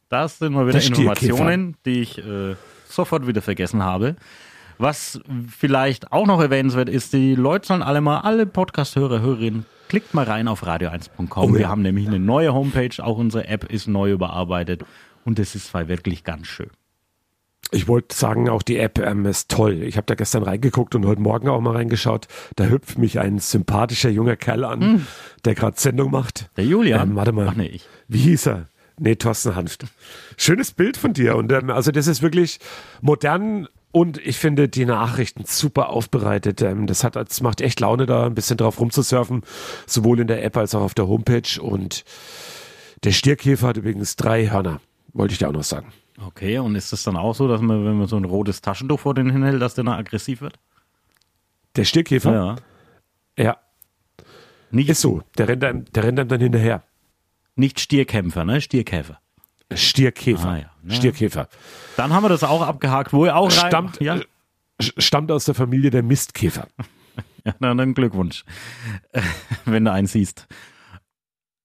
Das 0.09 0.39
sind 0.39 0.53
mal 0.53 0.67
wieder. 0.69 0.81
Informationen, 0.81 1.77
die 1.85 2.03
ich 2.03 2.19
äh, 2.19 2.55
sofort 2.89 3.27
wieder 3.27 3.43
vergessen 3.43 3.83
habe. 3.83 4.17
Was 4.79 5.21
vielleicht 5.49 6.13
auch 6.13 6.27
noch 6.27 6.41
erwähnenswert 6.41 6.89
ist, 6.89 7.13
die 7.13 7.35
Leute 7.35 7.67
sollen 7.67 7.83
alle 7.83 8.01
mal, 8.01 8.21
alle 8.21 8.47
Podcast-Hörer, 8.47 9.21
Hörerinnen, 9.21 9.65
klickt 9.89 10.13
mal 10.13 10.25
rein 10.25 10.49
auf 10.49 10.65
radio1.com. 10.65 11.51
Oh 11.51 11.55
ja. 11.55 11.61
Wir 11.61 11.69
haben 11.69 11.83
nämlich 11.83 12.07
eine 12.07 12.19
neue 12.19 12.53
Homepage, 12.53 13.03
auch 13.03 13.17
unsere 13.17 13.49
App 13.49 13.65
ist 13.65 13.89
neu 13.89 14.13
überarbeitet 14.13 14.85
und 15.25 15.39
es 15.39 15.55
ist 15.55 15.69
zwar 15.69 15.89
wirklich 15.89 16.25
ganz 16.25 16.47
schön. 16.47 16.71
Ich 17.73 17.89
wollte 17.89 18.15
sagen, 18.15 18.49
auch 18.49 18.63
die 18.63 18.79
App 18.79 18.99
ähm, 18.99 19.27
ist 19.27 19.51
toll. 19.51 19.83
Ich 19.83 19.97
habe 19.97 20.07
da 20.07 20.15
gestern 20.15 20.45
reingeguckt 20.45 20.95
und 20.95 21.05
heute 21.05 21.21
Morgen 21.21 21.49
auch 21.49 21.61
mal 21.61 21.75
reingeschaut. 21.75 22.29
Da 22.55 22.67
hüpft 22.67 22.99
mich 22.99 23.19
ein 23.19 23.39
sympathischer 23.39 24.09
junger 24.09 24.37
Kerl 24.37 24.65
an, 24.65 25.07
der 25.45 25.55
gerade 25.55 25.79
Sendung 25.79 26.11
macht. 26.11 26.49
Der 26.57 26.65
Julian? 26.65 27.11
Ähm, 27.11 27.17
warte 27.17 27.33
mal. 27.33 27.49
Ach 27.49 27.57
nee, 27.57 27.67
ich. 27.67 27.89
Wie 28.09 28.19
hieß 28.19 28.47
er? 28.47 28.69
Nee, 28.99 29.17
Thorsten 29.17 29.57
Hanft. 29.57 29.85
Schönes 30.37 30.73
Bild 30.73 30.97
von 30.97 31.13
dir. 31.13 31.37
Und 31.37 31.53
ähm, 31.53 31.71
also 31.71 31.91
das 31.91 32.07
ist 32.07 32.23
wirklich 32.23 32.61
modern 33.03 33.69
und 33.93 34.19
ich 34.19 34.39
finde 34.39 34.69
die 34.69 34.85
Nachrichten 34.85 35.45
super 35.47 35.89
aufbereitet. 35.89 36.63
Ähm, 36.63 36.87
das, 36.87 37.03
hat, 37.03 37.17
das 37.17 37.41
macht 37.41 37.61
echt 37.61 37.81
Laune, 37.81 38.07
da 38.07 38.27
ein 38.27 38.35
bisschen 38.35 38.57
drauf 38.57 38.81
rumzusurfen, 38.81 39.43
sowohl 39.87 40.21
in 40.21 40.27
der 40.27 40.45
App 40.45 40.57
als 40.57 40.75
auch 40.75 40.83
auf 40.83 40.95
der 40.95 41.09
Homepage. 41.09 41.61
Und 41.61 42.05
der 43.05 43.13
Stierkäfer 43.13 43.69
hat 43.69 43.77
übrigens 43.77 44.17
drei 44.17 44.49
Hörner, 44.49 44.81
wollte 45.13 45.33
ich 45.33 45.39
dir 45.39 45.49
auch 45.49 45.53
noch 45.53 45.65
sagen. 45.65 45.93
Okay, 46.25 46.59
und 46.59 46.75
ist 46.77 46.93
es 46.93 47.03
dann 47.03 47.17
auch 47.17 47.35
so, 47.35 47.47
dass 47.49 47.61
man, 47.61 47.85
wenn 47.85 47.99
man 47.99 48.07
so 48.07 48.17
ein 48.17 48.25
rotes 48.25 48.61
Taschentuch 48.63 49.01
vor 49.01 49.15
den 49.15 49.31
hinhält, 49.31 49.61
dass 49.61 49.75
der 49.75 49.85
dann 49.85 49.95
aggressiv 49.95 50.41
wird? 50.41 50.59
Der 51.77 51.85
Stierkäfer? 51.85 52.33
Ja. 52.33 52.57
Ja, 53.39 53.59
Nicht, 54.71 54.89
ist 54.89 55.03
so. 55.03 55.23
Der 55.37 55.47
rennt 55.49 55.63
einem, 55.63 55.85
der 55.93 56.05
rennt 56.05 56.19
einem 56.19 56.29
dann 56.29 56.41
hinterher. 56.41 56.83
nicht 57.55 57.81
Stierkämpfer, 57.81 58.45
ne? 58.45 58.61
Stierkäfer. 58.63 59.21
Stierkäfer. 59.75 60.49
Ah, 60.49 60.57
ja. 60.57 60.71
Ja. 60.85 60.95
Stierkäfer. 60.95 61.49
Dann 61.97 62.13
haben 62.15 62.25
wir 62.25 62.29
das 62.31 62.45
auch 62.45 62.63
abgehakt, 62.63 63.13
wo 63.13 63.27
er 63.27 63.37
auch 63.37 63.51
rein... 63.51 63.69
Stammt, 63.69 64.01
ja, 64.01 64.17
äh, 64.17 64.25
stammt 64.79 65.31
aus 65.31 65.45
der 65.45 65.55
Familie 65.55 65.91
der 65.91 66.03
Mistkäfer. 66.03 66.69
ja, 67.45 67.55
dann 67.61 67.77
dann 67.77 67.93
Glückwunsch, 67.95 68.45
wenn 69.67 69.85
du 69.85 69.93
einen 69.93 70.07
siehst. 70.07 70.47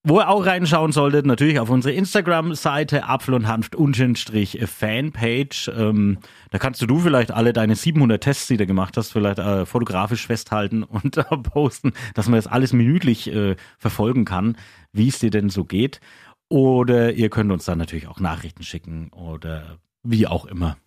Wo 0.04 0.20
ihr 0.20 0.30
auch 0.30 0.48
reinschauen 0.48 0.92
solltet, 0.92 1.28
natürlich 1.28 1.60
auf 1.60 1.70
unsere 1.70 1.94
Instagram-Seite 1.94 3.04
Apfel 3.04 3.36
und 3.36 3.48
Hanft 3.48 3.76
Unschenstrich 3.76 4.60
Fanpage. 4.66 5.70
Ähm, 5.78 6.18
da 6.50 6.58
kannst 6.58 6.82
du 6.82 7.00
vielleicht 7.00 7.30
alle 7.30 7.54
deine 7.54 7.76
700 7.76 8.24
Tests, 8.24 8.48
die 8.48 8.58
du 8.58 8.66
gemacht 8.66 8.98
hast, 8.98 9.12
vielleicht 9.12 9.38
äh, 9.38 9.68
fotografisch 9.68 10.26
festhalten 10.26 10.82
und 10.84 11.18
da 11.18 11.24
posten, 11.24 11.94
dass 12.16 12.28
man 12.28 12.38
das 12.38 12.48
alles 12.48 12.74
minütlich 12.74 13.32
äh, 13.32 13.56
verfolgen 13.78 14.26
kann, 14.26 14.58
wie 14.92 15.08
es 15.08 15.20
dir 15.20 15.30
denn 15.30 15.50
so 15.50 15.66
geht. 15.66 16.00
Oder 16.50 17.14
ihr 17.14 17.30
könnt 17.30 17.52
uns 17.52 17.66
dann 17.66 17.78
natürlich 17.78 18.08
auch 18.08 18.20
Nachrichten 18.20 18.64
schicken 18.64 19.10
oder 19.14 19.78
wie 20.04 20.26
auch 20.26 20.46
immer. 20.46 20.78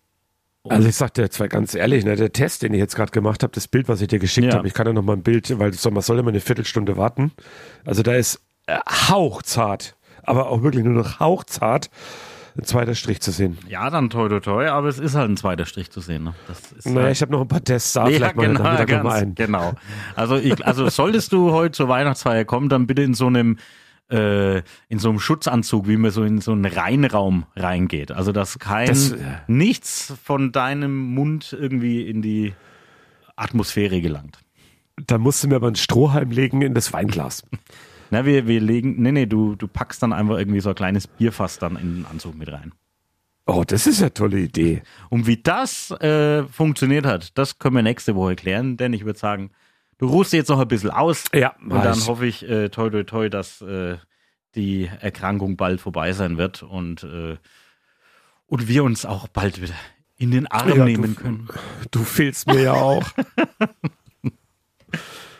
Also 0.67 0.87
ich 0.87 0.95
sag 0.95 1.13
dir 1.13 1.29
zwar 1.29 1.47
ganz 1.47 1.75
ehrlich, 1.75 2.05
ne, 2.05 2.15
der 2.15 2.33
Test, 2.33 2.63
den 2.63 2.73
ich 2.73 2.79
jetzt 2.79 2.95
gerade 2.95 3.11
gemacht 3.11 3.43
habe, 3.43 3.53
das 3.53 3.67
Bild, 3.67 3.87
was 3.87 4.01
ich 4.01 4.07
dir 4.07 4.19
geschickt 4.19 4.47
Ja. 4.47 4.55
habe, 4.55 4.67
ich 4.67 4.73
kann 4.73 4.87
ja 4.87 4.93
noch 4.93 5.03
mal 5.03 5.13
ein 5.13 5.21
Bild, 5.23 5.57
weil 5.59 5.71
man 5.91 6.01
soll 6.01 6.19
immer 6.19 6.29
eine 6.29 6.39
Viertelstunde 6.39 6.97
warten. 6.97 7.31
Also 7.85 8.01
da 8.01 8.15
ist 8.15 8.35
äh, 8.35 8.39
hauchzart, 8.69 9.95
aber 10.23 10.49
auch 10.49 10.63
wirklich 10.63 10.83
nur 10.83 10.93
noch 10.93 11.19
hauchzart 11.19 11.89
ein 12.57 12.63
zweiter 12.63 12.95
Strich 12.95 13.19
zu 13.19 13.31
sehen. 13.31 13.57
Ja, 13.67 13.89
dann 13.89 14.09
toi 14.09 14.29
toi 14.29 14.39
toi, 14.39 14.67
aber 14.67 14.87
es 14.87 14.97
ist 14.97 15.15
halt 15.15 15.29
ein 15.29 15.35
zweiter 15.35 15.65
Strich 15.65 15.91
zu 15.91 15.99
sehen. 15.99 16.23
Ne? 16.23 16.33
Naja, 16.85 17.01
halt- 17.01 17.11
ich 17.11 17.21
habe 17.21 17.31
noch 17.33 17.41
ein 17.41 17.47
paar 17.49 17.63
Tests 17.63 17.93
da, 17.93 18.05
vielleicht 18.05 18.35
mal 18.37 18.47
genau, 18.47 18.59
wieder 18.61 18.85
ganz, 18.85 19.03
mal 19.03 19.21
ein. 19.21 19.35
genau. 19.35 19.73
Also, 20.15 20.37
ich, 20.37 20.65
also 20.65 20.87
solltest 20.87 21.33
du 21.33 21.51
heute 21.51 21.71
zur 21.71 21.89
Weihnachtsfeier 21.89 22.45
kommen, 22.45 22.69
dann 22.69 22.87
bitte 22.87 23.01
in 23.03 23.13
so 23.13 23.27
einem 23.27 23.57
äh, 24.09 24.59
in 24.87 24.99
so 24.99 25.09
einem 25.09 25.19
Schutzanzug, 25.19 25.87
wie 25.87 25.97
man 25.97 26.11
so 26.11 26.23
in 26.23 26.39
so 26.39 26.51
einen 26.51 26.65
Reinraum 26.65 27.45
reingeht. 27.55 28.11
Also 28.11 28.31
dass 28.31 28.59
kein 28.59 28.87
Das, 28.87 29.11
äh, 29.11 29.17
nichts 29.47 30.13
von 30.23 30.51
deinem 30.51 30.95
Mund 31.13 31.57
irgendwie 31.59 32.07
in 32.07 32.21
die 32.21 32.53
Atmosphäre 33.35 34.01
gelangt. 34.01 34.37
Da 35.07 35.17
musst 35.17 35.43
du 35.43 35.47
mir 35.49 35.55
aber 35.55 35.67
einen 35.67 35.75
Strohhalm 35.75 36.31
legen 36.31 36.61
in 36.61 36.73
das 36.73 36.93
Weinglas. 36.93 37.43
Na, 38.11 38.25
wir, 38.25 38.47
wir 38.47 38.61
legen, 38.61 39.01
nee, 39.01 39.11
nee, 39.11 39.25
du, 39.25 39.55
du 39.55 39.67
packst 39.67 40.01
dann 40.03 40.13
einfach 40.13 40.37
irgendwie 40.37 40.59
so 40.59 40.69
ein 40.69 40.75
kleines 40.75 41.07
Bierfass 41.07 41.57
dann 41.59 41.75
in 41.75 41.95
den 41.97 42.05
Anzug 42.05 42.35
mit 42.35 42.51
rein. 42.51 42.71
Oh, 43.47 43.63
das 43.65 43.85
ist 43.87 43.99
ja 43.99 44.05
eine 44.05 44.13
tolle 44.13 44.39
Idee. 44.39 44.81
Und 45.09 45.27
wie 45.27 45.37
das 45.37 45.91
äh, 45.91 46.43
funktioniert 46.45 47.05
hat, 47.05 47.37
das 47.37 47.59
können 47.59 47.75
wir 47.75 47.83
nächste 47.83 48.15
Woche 48.15 48.35
klären, 48.35 48.75
denn 48.77 48.93
ich 48.93 49.05
würde 49.05 49.19
sagen, 49.19 49.51
du 49.99 50.07
ruhst 50.07 50.33
jetzt 50.33 50.49
noch 50.49 50.59
ein 50.59 50.67
bisschen 50.67 50.89
aus. 50.89 51.25
Ja, 51.33 51.55
Und 51.61 51.83
dann 51.83 52.05
hoffe 52.07 52.25
ich, 52.25 52.47
äh, 52.49 52.69
toi, 52.69 52.89
toi, 52.89 53.03
toi, 53.03 53.29
dass 53.29 53.61
äh, 53.61 53.97
die 54.55 54.89
Erkrankung 54.99 55.57
bald 55.57 55.79
vorbei 55.81 56.13
sein 56.13 56.37
wird 56.37 56.63
und, 56.63 57.03
äh, 57.03 57.37
und 58.47 58.67
wir 58.67 58.83
uns 58.83 59.05
auch 59.05 59.27
bald 59.27 59.61
wieder 59.61 59.75
in 60.17 60.31
den 60.31 60.47
Arm 60.47 60.69
Ja, 60.69 60.75
du- 60.75 60.83
nehmen 60.85 61.15
können. 61.15 61.47
Du 61.91 62.03
fehlst 62.03 62.47
mir 62.47 62.61
ja 62.61 62.73
auch. 62.73 63.03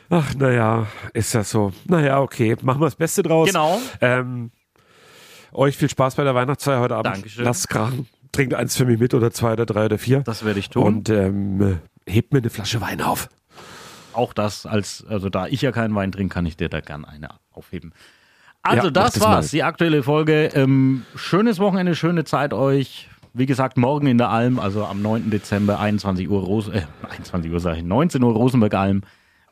Ach, 0.10 0.34
naja, 0.36 0.88
ist 1.14 1.34
ja 1.34 1.44
so. 1.44 1.72
Naja, 1.86 2.22
okay, 2.22 2.56
machen 2.62 2.80
wir 2.82 2.86
das 2.86 2.96
Beste 2.96 3.24
draus. 3.24 3.48
Genau. 3.48 3.80
Ähm, 4.02 4.52
euch 5.52 5.76
viel 5.78 5.90
Spaß 5.90 6.16
bei 6.16 6.24
der 6.24 6.36
Weihnachtsfeier 6.36 6.80
heute 6.80 6.96
Abend. 6.96 7.16
Dankeschön. 7.16 7.46
Lasst 7.46 7.70
krachen. 7.70 8.08
Trinkt 8.32 8.54
eins 8.54 8.76
für 8.76 8.86
mich 8.86 9.00
mit 9.00 9.14
oder 9.14 9.32
zwei 9.32 9.54
oder 9.54 9.66
drei 9.66 9.86
oder 9.86 9.98
vier. 9.98 10.20
Das 10.22 10.44
werde 10.46 10.60
ich 10.60 10.70
tun. 10.70 10.84
Und 10.84 11.10
ähm, 11.10 11.80
hebt 12.06 12.34
mir 12.34 12.40
eine 12.40 12.50
Flasche 12.50 12.82
Wein 12.82 13.02
auf. 13.02 13.30
auch 14.14 14.34
das 14.34 14.66
als, 14.66 15.06
also 15.08 15.30
da 15.30 15.48
ich 15.48 15.62
ja 15.62 15.72
keinen 15.72 15.96
Wein 15.96 16.12
trinke, 16.12 16.34
kann 16.34 16.46
ich 16.46 16.58
dir 16.58 16.70
da 16.70 16.82
gern 16.82 17.06
eine 17.06 17.30
aufheben. 17.52 17.94
Also 18.62 18.88
Ja, 18.88 18.92
das 18.92 19.14
das 19.14 19.24
war's, 19.24 19.46
mal. 19.46 19.50
die 19.52 19.64
aktuelle 19.64 20.04
Folge. 20.04 20.48
Ähm, 20.54 21.06
schönes 21.16 21.60
Wochenende, 21.60 21.96
schöne 21.96 22.26
Zeit 22.26 22.54
euch. 22.54 23.10
Wie 23.34 23.46
gesagt, 23.46 23.78
morgen 23.78 24.08
in 24.08 24.18
der 24.18 24.30
Alm, 24.30 24.60
also 24.60 24.86
am 24.86 25.02
9. 25.02 25.30
Dezember, 25.30 25.80
21 25.80 26.30
Uhr, 26.30 26.42
Ros 26.42 26.68
äh, 26.70 26.82
21 27.10 27.52
Uhr 27.52 27.60
sage 27.60 27.78
ich, 27.80 27.84
19 27.84 28.22
Uhr 28.24 28.34
Rosenberg-Alm. 28.34 29.02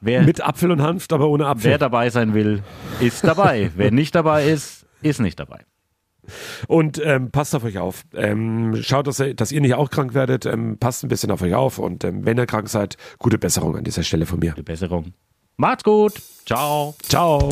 Wer, 0.03 0.23
Mit 0.23 0.41
Apfel 0.45 0.69
und 0.71 0.81
Hanft, 0.81 1.13
aber 1.13 1.29
ohne 1.29 1.45
Apfel. 1.47 1.71
wer 1.71 1.77
dabei 1.77 2.09
sein 2.09 2.33
will, 2.33 2.61
ist 2.99 3.23
dabei. 3.23 3.71
wer 3.75 3.89
nicht 3.91 4.13
dabei 4.15 4.45
ist, 4.49 4.85
ist 5.01 5.21
nicht 5.21 5.39
dabei. 5.39 5.59
Und 6.67 7.01
ähm, 7.03 7.31
passt 7.31 7.55
auf 7.55 7.63
euch 7.63 7.77
auf. 7.77 8.03
Ähm, 8.13 8.75
schaut, 8.81 9.07
dass 9.07 9.19
ihr, 9.19 9.33
dass 9.33 9.51
ihr 9.51 9.61
nicht 9.61 9.75
auch 9.75 9.89
krank 9.89 10.13
werdet. 10.13 10.45
Ähm, 10.45 10.77
passt 10.77 11.03
ein 11.03 11.09
bisschen 11.09 11.31
auf 11.31 11.41
euch 11.41 11.53
auf. 11.53 11.79
Und 11.79 12.03
ähm, 12.03 12.25
wenn 12.25 12.37
ihr 12.37 12.45
krank 12.45 12.69
seid, 12.69 12.97
gute 13.17 13.37
Besserung 13.37 13.77
an 13.77 13.83
dieser 13.83 14.03
Stelle 14.03 14.25
von 14.25 14.39
mir. 14.39 14.51
Gute 14.51 14.63
Besserung. 14.63 15.13
Macht's 15.57 15.83
gut. 15.83 16.13
Ciao. 16.45 16.95
Ciao. 17.03 17.49